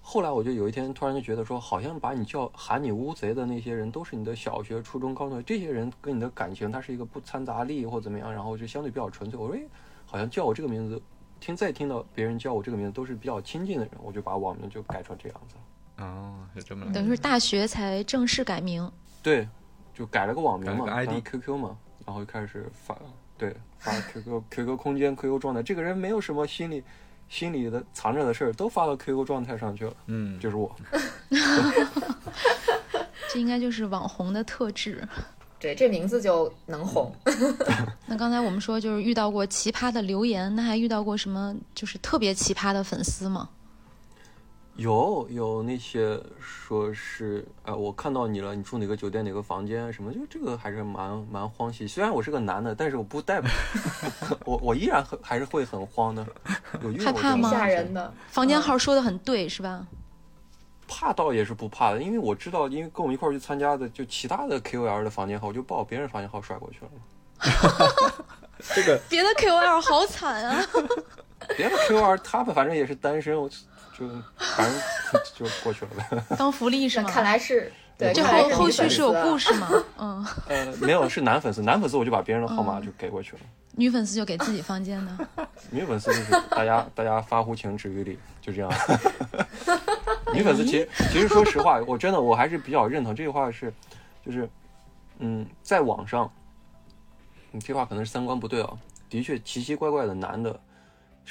[0.00, 9.38] 后来我就有一天突然就觉得说，好像把你叫喊你乌贼的那些人，都是你的小学、初中、高中这些人跟你的感情，他是一个不掺杂力或怎么样，然后就相对比较纯粹。
[9.38, 9.62] 我说，哎，
[10.06, 11.00] 好像叫我这个名字，
[11.40, 15.56] 听再听到别人叫我这个名字都是比较亲近的人，我就把网名就改成这样子。
[16.00, 16.98] 哦，是这么来的。
[16.98, 18.90] 等于是大学才正式改名。
[19.22, 19.46] 对，
[19.94, 22.96] 就改了个网名嘛，个，ID QQ 嘛，然后就开始发，
[23.36, 26.82] 对，发 QQ QQ 空间 QQ 状态，这个人没有什么心里
[27.28, 30.74] 心里的藏着的事儿，都发到 QQ 状态上去了，嗯，就是我。
[33.32, 35.06] 这应该就是网红的特质。
[35.60, 37.14] 对，这名字就能红。
[38.06, 43.50] 那刚才我们说就是遇到过奇葩的留言，那还遇到过什么就是特别奇葩的粉丝吗？
[44.76, 51.86] 有有那些说是，呃，我看到你了，你住哪个酒店哪个房间什么，就这个还是蛮蛮欢喜。
[51.86, 53.50] 虽然我是个男的，但是我不代表
[54.46, 56.26] 我我依然很还是会很慌的。
[56.82, 59.86] 有害怕吗吓人的，房间号说的很对，是吧？
[60.88, 66.90] 怕倒也是不怕的，因为我知道，因为跟我们一块儿去参加的就其他的 KOL 的房间号，我就把我别人房间号甩过去了。
[68.74, 70.66] 这个 别的 KOL 好惨啊！
[71.56, 73.48] 别的 KOL 他们反正也是单身，我
[74.00, 74.08] 就
[74.38, 74.80] 反正
[75.36, 76.24] 就过去了呗。
[76.38, 77.10] 当福利是吗？
[77.10, 79.68] 看来是对，这后后续是有故事吗？
[80.00, 83.40] 嗯，呃，没有，是男粉丝，男粉丝我就把别人的号码就给过去了。
[83.72, 85.18] 女粉丝就给自己房间呢。
[85.70, 88.72] 女粉丝就是大家大家发乎情止于礼，就这样。
[90.32, 93.72] 女粉丝其实其实说实话，我真的我还是比较认同这句话是，
[94.24, 94.48] 就是
[95.18, 96.30] 嗯，在网上，
[97.50, 98.70] 你这话可能是三观不对啊。
[99.10, 100.58] 的确，奇奇怪怪的男的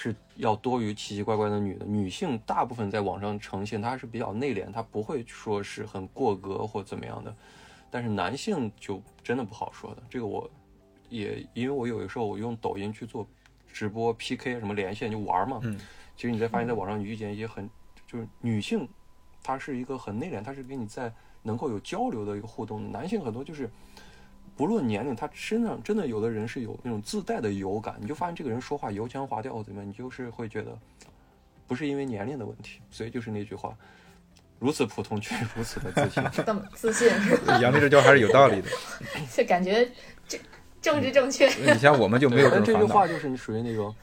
[0.01, 1.85] 是要多于奇奇怪怪的女的。
[1.85, 7.35] 女性大部分在网上呈现，她是比较内敛，她不会说是很过格或怎么样的。
[7.91, 10.49] 但是男性就真的不好说的，这个我
[11.09, 13.27] 也因为我有的时候我用抖音去做
[13.73, 15.77] 直播 PK 什么连线就玩嘛，嗯
[16.15, 17.69] 其实你在发现在网上你遇见一些很
[18.07, 18.87] 就是女性，
[19.43, 22.89] 她是一个很内敛，她是跟你在能够有交流的一个互动。
[22.89, 23.69] 男性很多就是
[24.59, 30.77] 不论年龄，他身上真的有的人是有那种自带的油感，你就发现这个人说话油腔滑调怎么样，你就是会觉得
[31.65, 33.73] 不是因为年龄的问题，所以就是那句话，
[34.59, 36.21] 如此普通却如此的自信。
[36.45, 37.39] 这么自信，是？
[37.63, 38.67] 杨丽这句话还是有道理的。
[39.33, 39.89] 就感觉
[40.27, 40.37] 这
[40.81, 41.47] 政治正确。
[41.47, 43.95] 你像我们就没有但这句话就是你属于那种。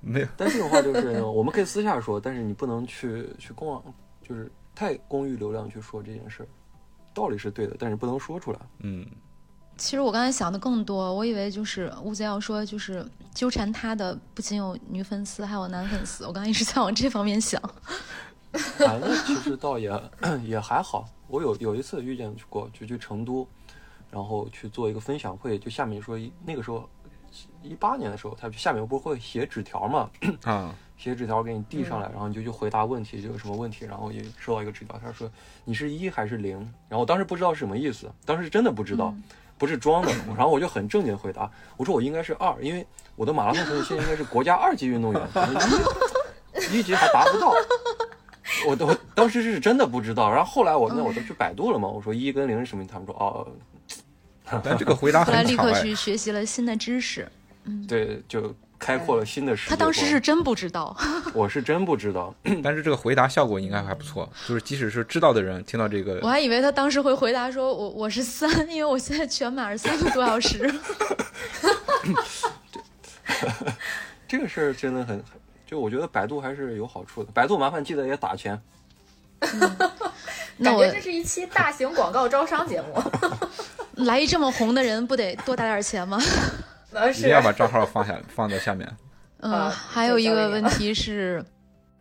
[0.00, 0.28] 没有。
[0.38, 3.84] 但这种话就是我们可以私下说，但是你不能去去公网，
[4.26, 6.46] 就是太公域流量去说这件事儿。
[7.12, 8.58] 道理是对的，但是不能说出来。
[8.80, 9.06] 嗯，
[9.76, 16.26] 其实我刚才想的更多，我以为就是乌贼要说，就是纠缠他的不仅有女粉丝，还有男粉丝。
[16.26, 17.60] 我刚才一直在往这方面想。
[18.80, 19.90] 男的其实倒也
[20.44, 21.06] 也还好。
[21.28, 23.46] 我有有一次遇见过，就去成都，
[24.10, 26.88] 然后去做一个分享会，就下面说那个时候
[27.62, 30.08] 一八年的时候，他下面不是会写纸条嘛，
[30.44, 35.30] 啊， 写纸条给你递上来，然后你就去回答问题，就有什么问题，然后也收到一个纸条，他说
[35.64, 36.56] 你是一还是零？
[36.88, 39.14] 然后我当时不知道是什么意思，当时真的不知道，
[39.58, 40.12] 不是装的。
[40.36, 45.54] 然后我就很正经的回答，我说我应该是二，因为我的马拉松成绩现在应该是国家二级运动员，可 能
[46.72, 47.52] 一一级还达不到。
[48.66, 52.86] 我我当时是真的不知道，然后后来我那我都去百度了嘛，我说一跟零是什么？
[52.86, 53.46] 他们说哦，
[54.62, 57.28] 但这个回答后来很巧哎，立刻去学习了新的知识。
[57.88, 59.76] 对，就开阔了新的世界他。
[59.76, 60.96] 当时是真不知道，
[61.34, 70.72] 我是真不知道， 但是这个回答效果应该还不错，就是即使是知道的人听到这个 我还以为他当时会回答说我我是三，因为我现在全马是三个多小时。
[74.28, 75.22] 这个事儿真的很，
[75.66, 77.30] 就我觉得百度还是有好处的。
[77.32, 78.60] 百度麻烦记得也打钱。
[80.58, 83.02] 那我感觉这是一期大型广告招商节目。
[84.04, 86.18] 来一这么红的人，不得多打点钱吗？
[87.10, 88.90] 一定要把账号放下放在下面。
[89.40, 91.44] 嗯，啊还有一个问题是，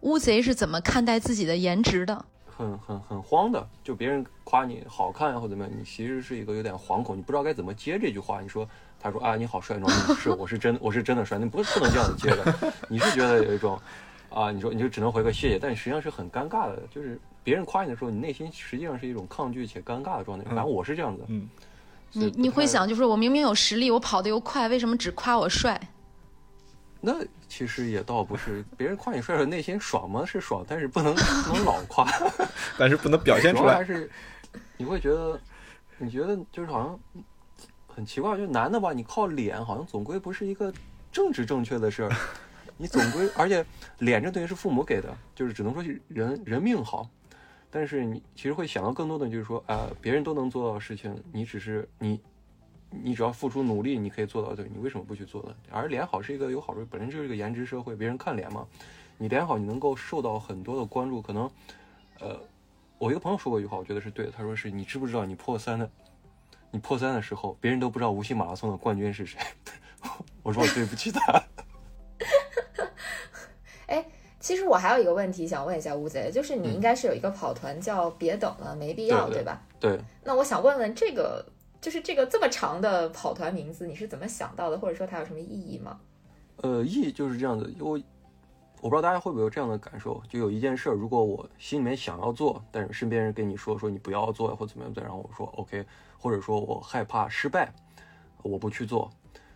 [0.02, 2.26] 乌贼是怎么看待自己的颜值的？
[2.58, 8.40] 很很很慌的，就别人夸你好看呀或怎么样，你其实是一个有点惶恐，你不知道该怎么接这句话。
[8.40, 8.66] 你说，
[8.98, 12.74] 他说啊你好帅，你说嗯是我是真我是真的帅，你不不能这样子接的。
[12.88, 13.78] 你是觉得有一种
[14.30, 20.46] 啊，你说你就只能回个谢谢，但实际上是很尴尬的，就是别人夸你的时候，你内心实际上是一种抗拒且尴尬的状态。
[20.46, 21.50] 反正我是这样子，嗯，
[22.16, 25.80] 你你会想，就是我明明有实力，我跑得又快，为什么只夸我帅？
[27.02, 27.14] 那
[27.48, 30.26] 其实也倒不是，别人夸你帅的时候内心爽吗？
[30.26, 32.08] 是爽，但是不能不能老夸。
[32.80, 33.84] 但是不能表现出来。
[33.84, 34.10] 是
[34.78, 35.40] 你会觉得，
[35.98, 37.00] 你觉得就是好像
[37.86, 40.74] 很奇怪，就男的吧，你靠脸好像总归不是一个
[41.12, 42.12] 政治正确的事儿，
[42.78, 43.64] 你总归而且
[44.00, 47.08] 脸这东西是父母给的，就是只能说是人人命好，
[47.76, 52.18] 但是你其实会想到更多的就是说，呃，别人都能做到的事情，你只是你。
[53.04, 54.56] 你只要付出努力，你可以做到。
[54.56, 55.54] 对你为什么不去做呢？
[55.70, 58.66] 而脸好是一个有好处，本身就是一个颜值社会，别人看脸嘛。
[59.18, 61.22] 你脸好，你能够受到很多的关注。
[61.22, 61.52] 可能，
[62.22, 62.40] 呃，
[62.98, 64.32] 我一个朋友说过一句话，我觉得是对的。
[64.32, 65.92] 他说是你知不知道你破三的，
[66.72, 69.42] 你破三的时候，别人都不知道无锡马拉松的冠军是谁。
[70.42, 71.44] 我说我对不起他。
[74.46, 79.60] 其实我还有一个问题想问一下乌贼，就是你应该是有一个跑团叫“别等了，没必要”，对对吧？
[79.80, 81.44] 对，那我想问问这个，
[81.82, 86.00] 就是这个这么长的跑团名字，你是怎么想到的，或者说它有什么意义吗？
[86.58, 88.04] 呃，意义就是这样子，因为
[88.82, 95.84] 我不知道大家会不会有这样的感受，就有一件事儿，如果我心里面想要做，但是身边人跟你说说你不要做或怎么样，然后我说 OK，
[96.20, 97.74] 或者说我害怕失败，
[98.44, 99.10] 我不去做。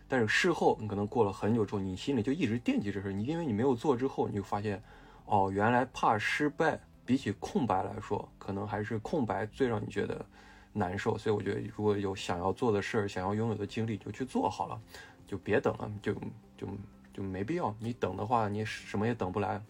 [0.09, 4.81] 但是事后你可能过了很久之后，你心里就一直惦记这事儿，你因为你没有做之后，你就发现，
[5.25, 10.25] 哦，原来怕失败比起空白来说，可能还是空白最让你觉得
[10.73, 11.15] 难受。
[11.15, 14.81] 所以我觉得如果有想要做的事儿，想要拥有的经历，就去做好了，
[15.27, 16.11] 就别等了，就
[16.57, 16.67] 就
[17.13, 17.73] 就没必要。
[17.79, 19.61] 你等的话，你什么也等不来，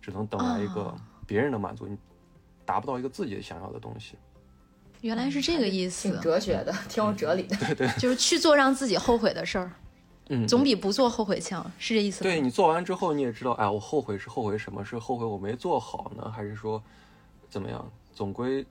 [0.00, 1.98] 只能等来一个哦别人的满足，你
[2.64, 4.16] 达不到一个自己想要的东西。
[5.00, 7.56] 原来是这个意思挺，哲学的，挺有哲理的。
[7.56, 9.70] 对对 就是去做让自己后悔的事儿，
[10.28, 12.30] 嗯，总比不做后悔强，是这意思吗？
[12.30, 14.84] 对你做完之后，你也知道，哎，我后悔是后悔什么？
[14.84, 16.82] 是后悔我没做好呢，还是说
[17.48, 17.90] 怎么样？
[18.14, 18.64] 总归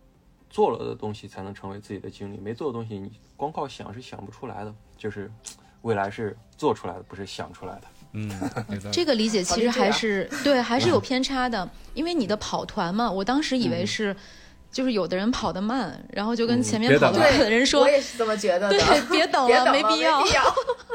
[0.50, 4.74] 做了的东西才能成为自己的经历，没做的东西，你光靠想是想不出来的。
[4.98, 5.30] 就是
[5.82, 7.82] 未来是做出来的，不是想出来的。
[8.14, 8.32] 嗯，
[8.94, 14.16] 这个理解其实还是对，还是有偏差的，因为你的跑团嘛，我当时以为是，
[14.76, 18.78] 就是有的人跑得慢，然后就跟前面跑得快的人说我，也是这么觉得的。
[18.78, 20.22] 对，别等 了，别等了，必要。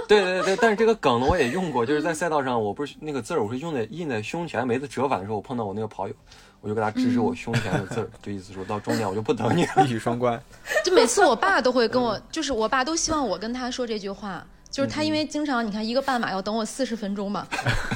[0.07, 6.15] 对对对，但是这个梗呢，我也用过，就是在赛道上，我不是那个字儿，我是用在印在胸前，每次折返的时候，我碰到我那个跑友，
[6.61, 9.83] 我就给他指指我胸前的字儿，就意思说到终点我就不等你了。
[9.89, 10.39] 一语双关。
[10.85, 14.47] 就每次我爸都会跟我，就是我爸都希望我跟他说这句话。
[14.71, 17.45] 就是他，因为经常你看一个半马要等我四十分钟嘛，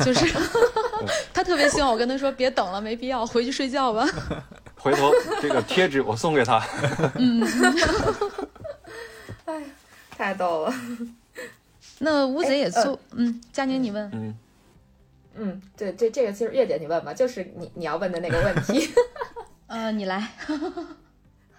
[0.05, 0.27] 就是
[1.33, 4.09] 他特别希望我跟他说别等了，没必要，回去睡觉吧。
[4.85, 5.11] 回头
[5.41, 6.63] 这个贴纸我送给他。
[7.15, 7.43] 嗯，
[9.47, 9.63] 哎
[10.11, 10.75] 太逗了。
[12.01, 14.35] 那乌贼也做，嗯，佳宁你问，嗯，
[15.37, 18.87] 嗯，对，这这个其实月姐你问吧，就是你你要问的那个问题。
[19.69, 20.29] 呃，你来，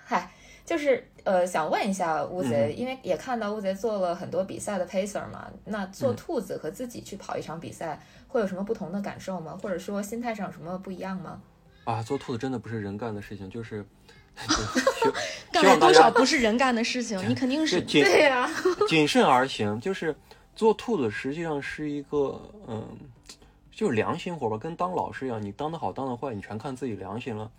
[0.04, 0.30] 嗨，
[0.64, 9.58] 就是呃，想问一下乌贼，嗯因为也看到乌贼做了很多比赛的 pacer 嘛，那做嗯兔子和自己去跑一场比赛，会有什么不同的感受吗？
[9.64, 11.42] 或者说心态上有什么不一样吗？
[11.86, 13.86] 啊，做兔子真的不是人干的事情，就是。
[15.50, 17.18] 干了多少不是人干的事情？
[17.30, 18.50] 你肯定是 谨呀、
[18.90, 20.14] 谨慎而行，就是
[20.54, 22.86] 做兔子实际上是一个嗯，
[23.72, 27.50] 就是良心活吧，跟当老师一样，你当的好当的坏，你全看自己良心了。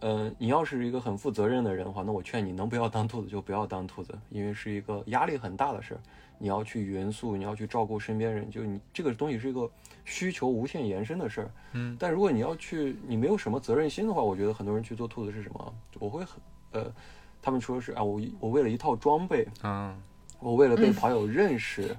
[0.00, 6.00] 呃，你要是一个很负责任的人的话，那我劝你能不要当兔子就不要当兔子，因为是一个压力很大的事儿。
[6.38, 9.70] 你要去匀速，你要去照顾身边人，就你这个东西是一个
[10.04, 11.50] 需求无限延伸的事儿。
[11.72, 15.74] 嗯，但如果你要去，你没有什么责任心的话，我觉得很多人去做兔子是什么？
[15.98, 16.38] 我会很
[16.72, 16.92] 呃，
[17.40, 19.96] 他们说是啊，我我为了一套装备，啊，
[20.38, 21.96] 我为了被嗯跑友认识，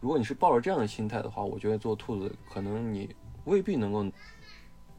[0.00, 3.14] 如果你是抱着这样的心态的话，我觉得做兔子可能你
[3.44, 4.04] 未必能够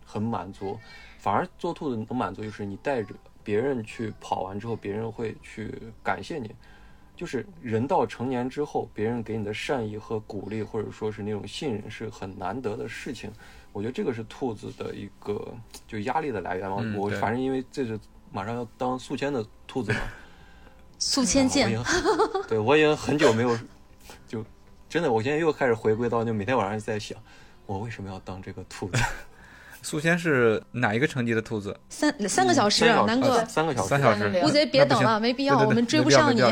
[0.06, 0.80] 很满足，
[1.20, 3.14] 反而做兔子能满足就是你带着
[3.44, 6.56] 别人去跑完之后，别人会去感谢你。
[7.16, 13.30] 就是人到成年之后，别人给你的善意和鼓励，或者说是那种信任，是很难得的事情。
[13.74, 15.54] 我觉得这个是兔子的一个
[15.86, 16.78] 就压力的来源嘛。
[16.96, 18.00] 我反正因为这是
[18.32, 20.00] 马上要当宿迁的兔子嘛，
[20.98, 21.70] 宿迁见
[22.48, 23.58] 对我已经很久没有，
[24.26, 24.46] 就
[24.88, 27.22] 真的，我现在又开始回归到，就每天晚上在想，
[27.66, 28.98] 我为什么要当这个兔子？
[29.82, 31.78] 宿迁是哪一个成绩的兔子？
[31.90, 34.42] 三三个小时，南哥呃，三个小时，三小时。
[34.44, 36.40] 乌贼别等了，没必要，我们追不上你。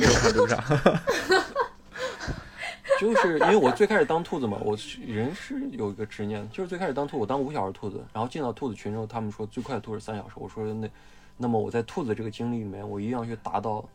[3.00, 4.76] 就是因为我最开始当兔子嘛，我
[5.06, 10.90] 人是有一个执念，就是最开始当兔，我当五小时兔子，然后进到兔子群之后，他们说最快的兔是三小时，我说那，
[11.38, 13.88] 那么我在兔子这个经历里面，我一定要去达到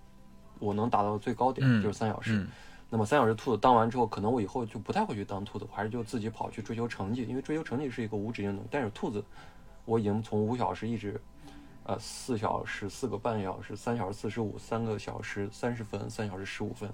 [0.61, 2.35] 我能达到的最高点，嗯就是三小时。
[2.35, 2.47] 嗯
[2.95, 8.63] 那么三小时兔子当完之后，可能我以后就不太会去当兔子，我还是就自己跑去追求成绩，因为追求成绩是一个无止境的。
[8.71, 9.25] 但是兔子，
[9.87, 11.19] 我已经从五小时一直，
[11.85, 16.93] 呃，四小时、四个半小时、三小时四十五、三个小时三十分、三小时十五分、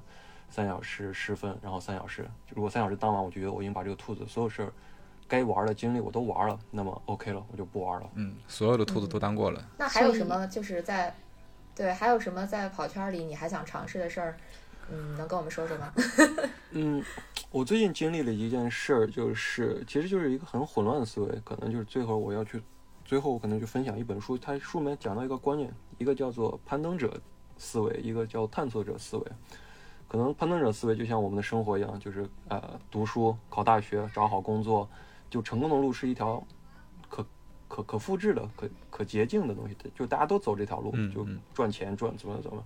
[0.48, 2.24] 三小时十分，然后三小时。
[2.54, 4.72] 如果三小时当完，我就觉得我已经把这个兔子所有事儿
[5.26, 8.08] 该玩的经历我都玩了，那么 OK 了，我就不玩了。
[8.14, 9.60] 嗯，所有的兔子都当过了。
[9.76, 11.12] 那还有什么就是在，
[11.74, 14.36] 对，还有什么在跑圈里你还想尝试的事儿？
[14.90, 15.92] 嗯，能跟我们说说吗？
[16.72, 17.02] 嗯，
[17.50, 22.62] 我最近经历了一件事儿，就是其实就是一个很混乱的思维，可能就是最后我要去，
[23.04, 27.20] 最后我可能就分享一本书，它书里面讲到一个观念，一个叫做攀登者
[27.56, 29.26] 思维，一个叫探索者思维。
[30.08, 34.88] 可能攀登者思维就像我们的生活一样，就是呃读书、考大学、找好工作，
[35.28, 36.42] 就成功的路是一条
[37.10, 37.26] 可
[37.68, 42.64] 可可复制的、可可捷径的东西，就大家都走这条路，就赚钱赚怎么怎么。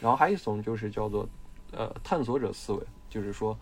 [0.00, 1.26] 然后还有一种就是叫做
[1.72, 3.56] 呃探索者思维，就是说、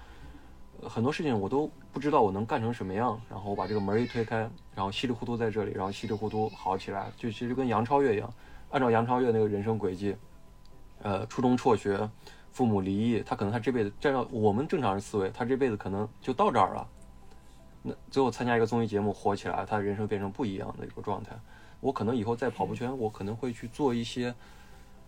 [0.83, 4.39] 很多事情我都不知道我能干成什么样，然后我把这个门一推开，
[4.75, 8.33] 然后稀里糊涂在这里，然后稀里糊涂好起来，就其实跟杨超越一样，
[8.71, 10.17] 按照杨超越那个人生轨迹，
[11.03, 12.09] 呃，初中辍学，
[12.53, 16.89] 父母离异，他可能他这辈子按照我们正常人思维，他这辈子可能就到这儿了。
[17.83, 21.31] 那最后参加一个综艺节目火起来，他人生变成不一样的一个状态。
[21.81, 24.35] 我可能以后在跑步圈，我可能会去做一些，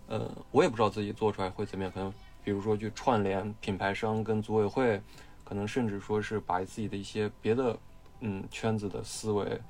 [0.07, 2.11] 呃，我也不知道自己做出来会怎么样，可能
[2.45, 5.01] 比如说去串联品牌商跟组委会，
[5.45, 7.77] 可能甚至说是把自己的一些别的
[8.21, 9.61] 嗯圈子的思维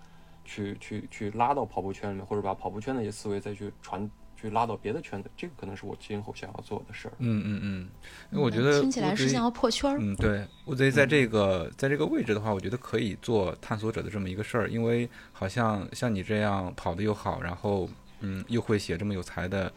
[0.44, 7.12] 去去去拉到跑步圈里面，或者把跑步圈的一些思维再去传去拉到别的圈子，这个可能是我今后想要做的事儿。
[7.18, 7.88] 嗯嗯嗯，
[8.32, 9.98] 因为我觉得听起来是想要破圈儿。
[10.00, 19.72] 嗯，对，乌贼在这个在这个位置的话，我觉得可以做探索者的这么一个事儿，因为好像像你这样跑的又好，然后嗯又会写这么有才的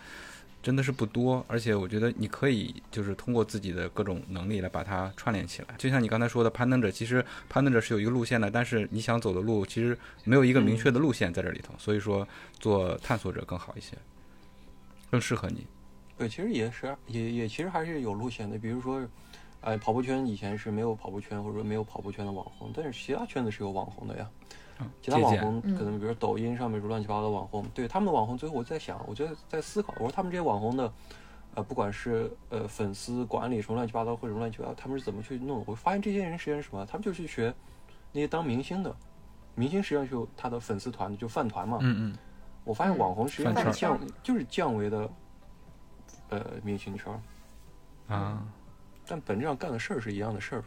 [0.65, 5.67] 真的是不多，而且我觉得你可以就是通过自己的各种能力来把它串联起来。
[5.77, 12.27] 就像你刚才说的，攀登者其实攀登者是有一个路线的，但是你想走的路其实没有一个明确的路线在这里头，所以说
[12.59, 13.95] 做探索者更好一些，
[15.11, 15.67] 更适合你。
[16.17, 18.57] 对，其实也是，也也其实还是有路线的。
[18.57, 19.07] 比如说，
[19.61, 24.27] 哎，跑步圈以前是没有跑步圈或者说没有跑步圈的网红，但是其他圈子是有网红的呀。
[25.01, 30.93] 其他网红可能，比如说抖音上面是乱七八糟的网红，对他们的网红，最后我在想，我觉得在思考，我说他们这些网红的，
[31.53, 35.63] 呃，不管是呃粉丝管理什么乱七八糟或者乱七八糟，他们是怎么去弄？
[35.65, 36.85] 我发现这些人实际上是什么？
[36.85, 37.53] 他们就去学
[38.11, 38.95] 那些当明星的，
[39.55, 41.79] 明星实际上就他的粉丝团就饭团嘛。
[41.81, 42.17] 嗯嗯。
[42.63, 45.09] 我发现网红实际上是降，就是降维的，
[46.29, 47.21] 呃，明星圈。
[48.07, 48.45] 啊。
[49.07, 50.63] 但本质上干的事儿是一样的事儿。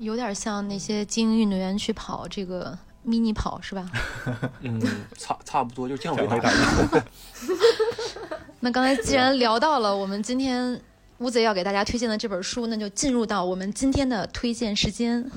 [0.00, 3.86] 有点像那些精英运动员去跑这个迷你跑，是吧？
[4.60, 4.80] 嗯，
[5.16, 7.02] 差差不多就降维打击。
[8.60, 10.80] 那刚才既然聊到了我们今天
[11.18, 15.30] 乌贼要给大家推荐的这本书，那就进入到我们今天的推荐时间。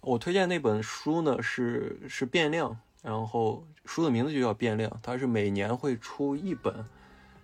[0.00, 6.72] 我推荐那本书呢是是变量，然后书的名字就叫变量，它是每年会出一本，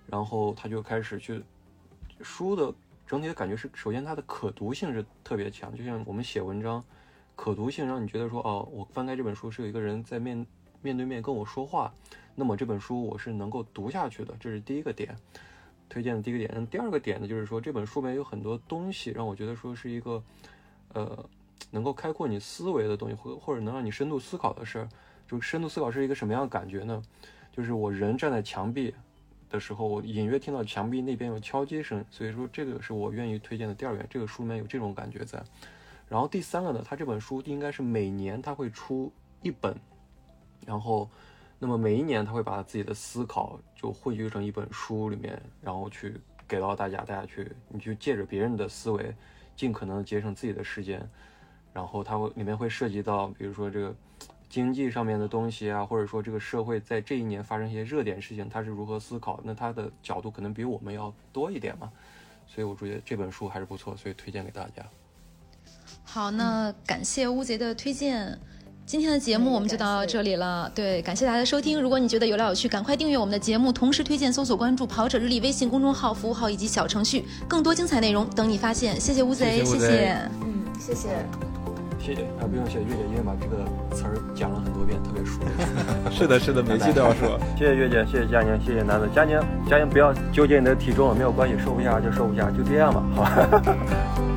[0.06, 1.42] 然后他就开始去
[2.22, 2.72] 书的。
[3.08, 6.84] 整体的感觉是，首先它的可读性是特别强，就像我们写文章，
[7.34, 10.46] 可读性让你觉得说，哦，我翻开这本书是有一个人在面
[10.82, 11.90] 面对面跟我说话，
[12.34, 15.16] 那么这本书我是能够读下去的，这是第一个点，
[15.88, 16.66] 推荐的第一个点。
[16.66, 20.22] 第二个点呢，就是说这本书里面有很多东西让我觉得说是一个，
[20.92, 21.26] 呃，
[21.70, 24.88] 能够开阔你思维的东西，或或者能让你深度思考的事儿。
[25.26, 27.02] 就深度思考是一个什么样的感觉呢？
[27.52, 28.94] 就是我人站在墙壁。
[29.48, 34.06] 的时候，我隐约听到墙壁那边有敲击声，所以说这个是我愿意推荐的第二点。
[34.08, 35.42] 这个书里面有这种感觉在。
[36.08, 39.76] 然后第三个呢，它这本书应该是每年它会出一本，
[40.66, 41.08] 然后
[41.58, 46.14] 那么每一年他会把自己的思考就汇聚成一本书里面，然后去
[46.46, 49.14] 给到大家，大家去你去借着别人的思维，
[49.56, 51.08] 尽可能节省自己的时间。
[51.72, 53.94] 然后它会里面会涉及到，比如说这个。
[54.48, 59.38] 经济上面的东西啊，或者说这个社会在这一年发生一些热点事情，他是如何思考？
[59.44, 61.90] 那他的角度可能比我们要多一点嘛，
[62.46, 64.82] 所以我觉得这本书还是不错，所以推荐给大家。
[66.04, 68.38] 好，那感谢乌贼的推荐，
[68.86, 70.70] 今天的节目我们就到这里了。
[70.74, 71.78] 对，感谢大家的收听。
[71.78, 78.98] 如果你觉得有料有趣，赶快订阅我们的节目，同时推荐、搜索、关注“跑者日历”微信公众号、服务号以及小程序，更多精彩内容等你发现。
[78.98, 80.30] 谢谢乌贼，谢谢。
[80.40, 81.57] 嗯，谢谢。
[81.98, 85.40] 谢谢，还，不用谢，月姐，因为把这个词儿讲了很多遍，特别熟。
[86.10, 87.38] 是的，是的，每期都要说。
[87.58, 89.08] 谢谢月姐，谢谢佳宁，谢谢楠子。
[89.14, 89.38] 佳宁，
[89.68, 93.62] 佳宁不要纠结你的体重，没有关系，瘦不下就瘦不下，就这样吧，好吧。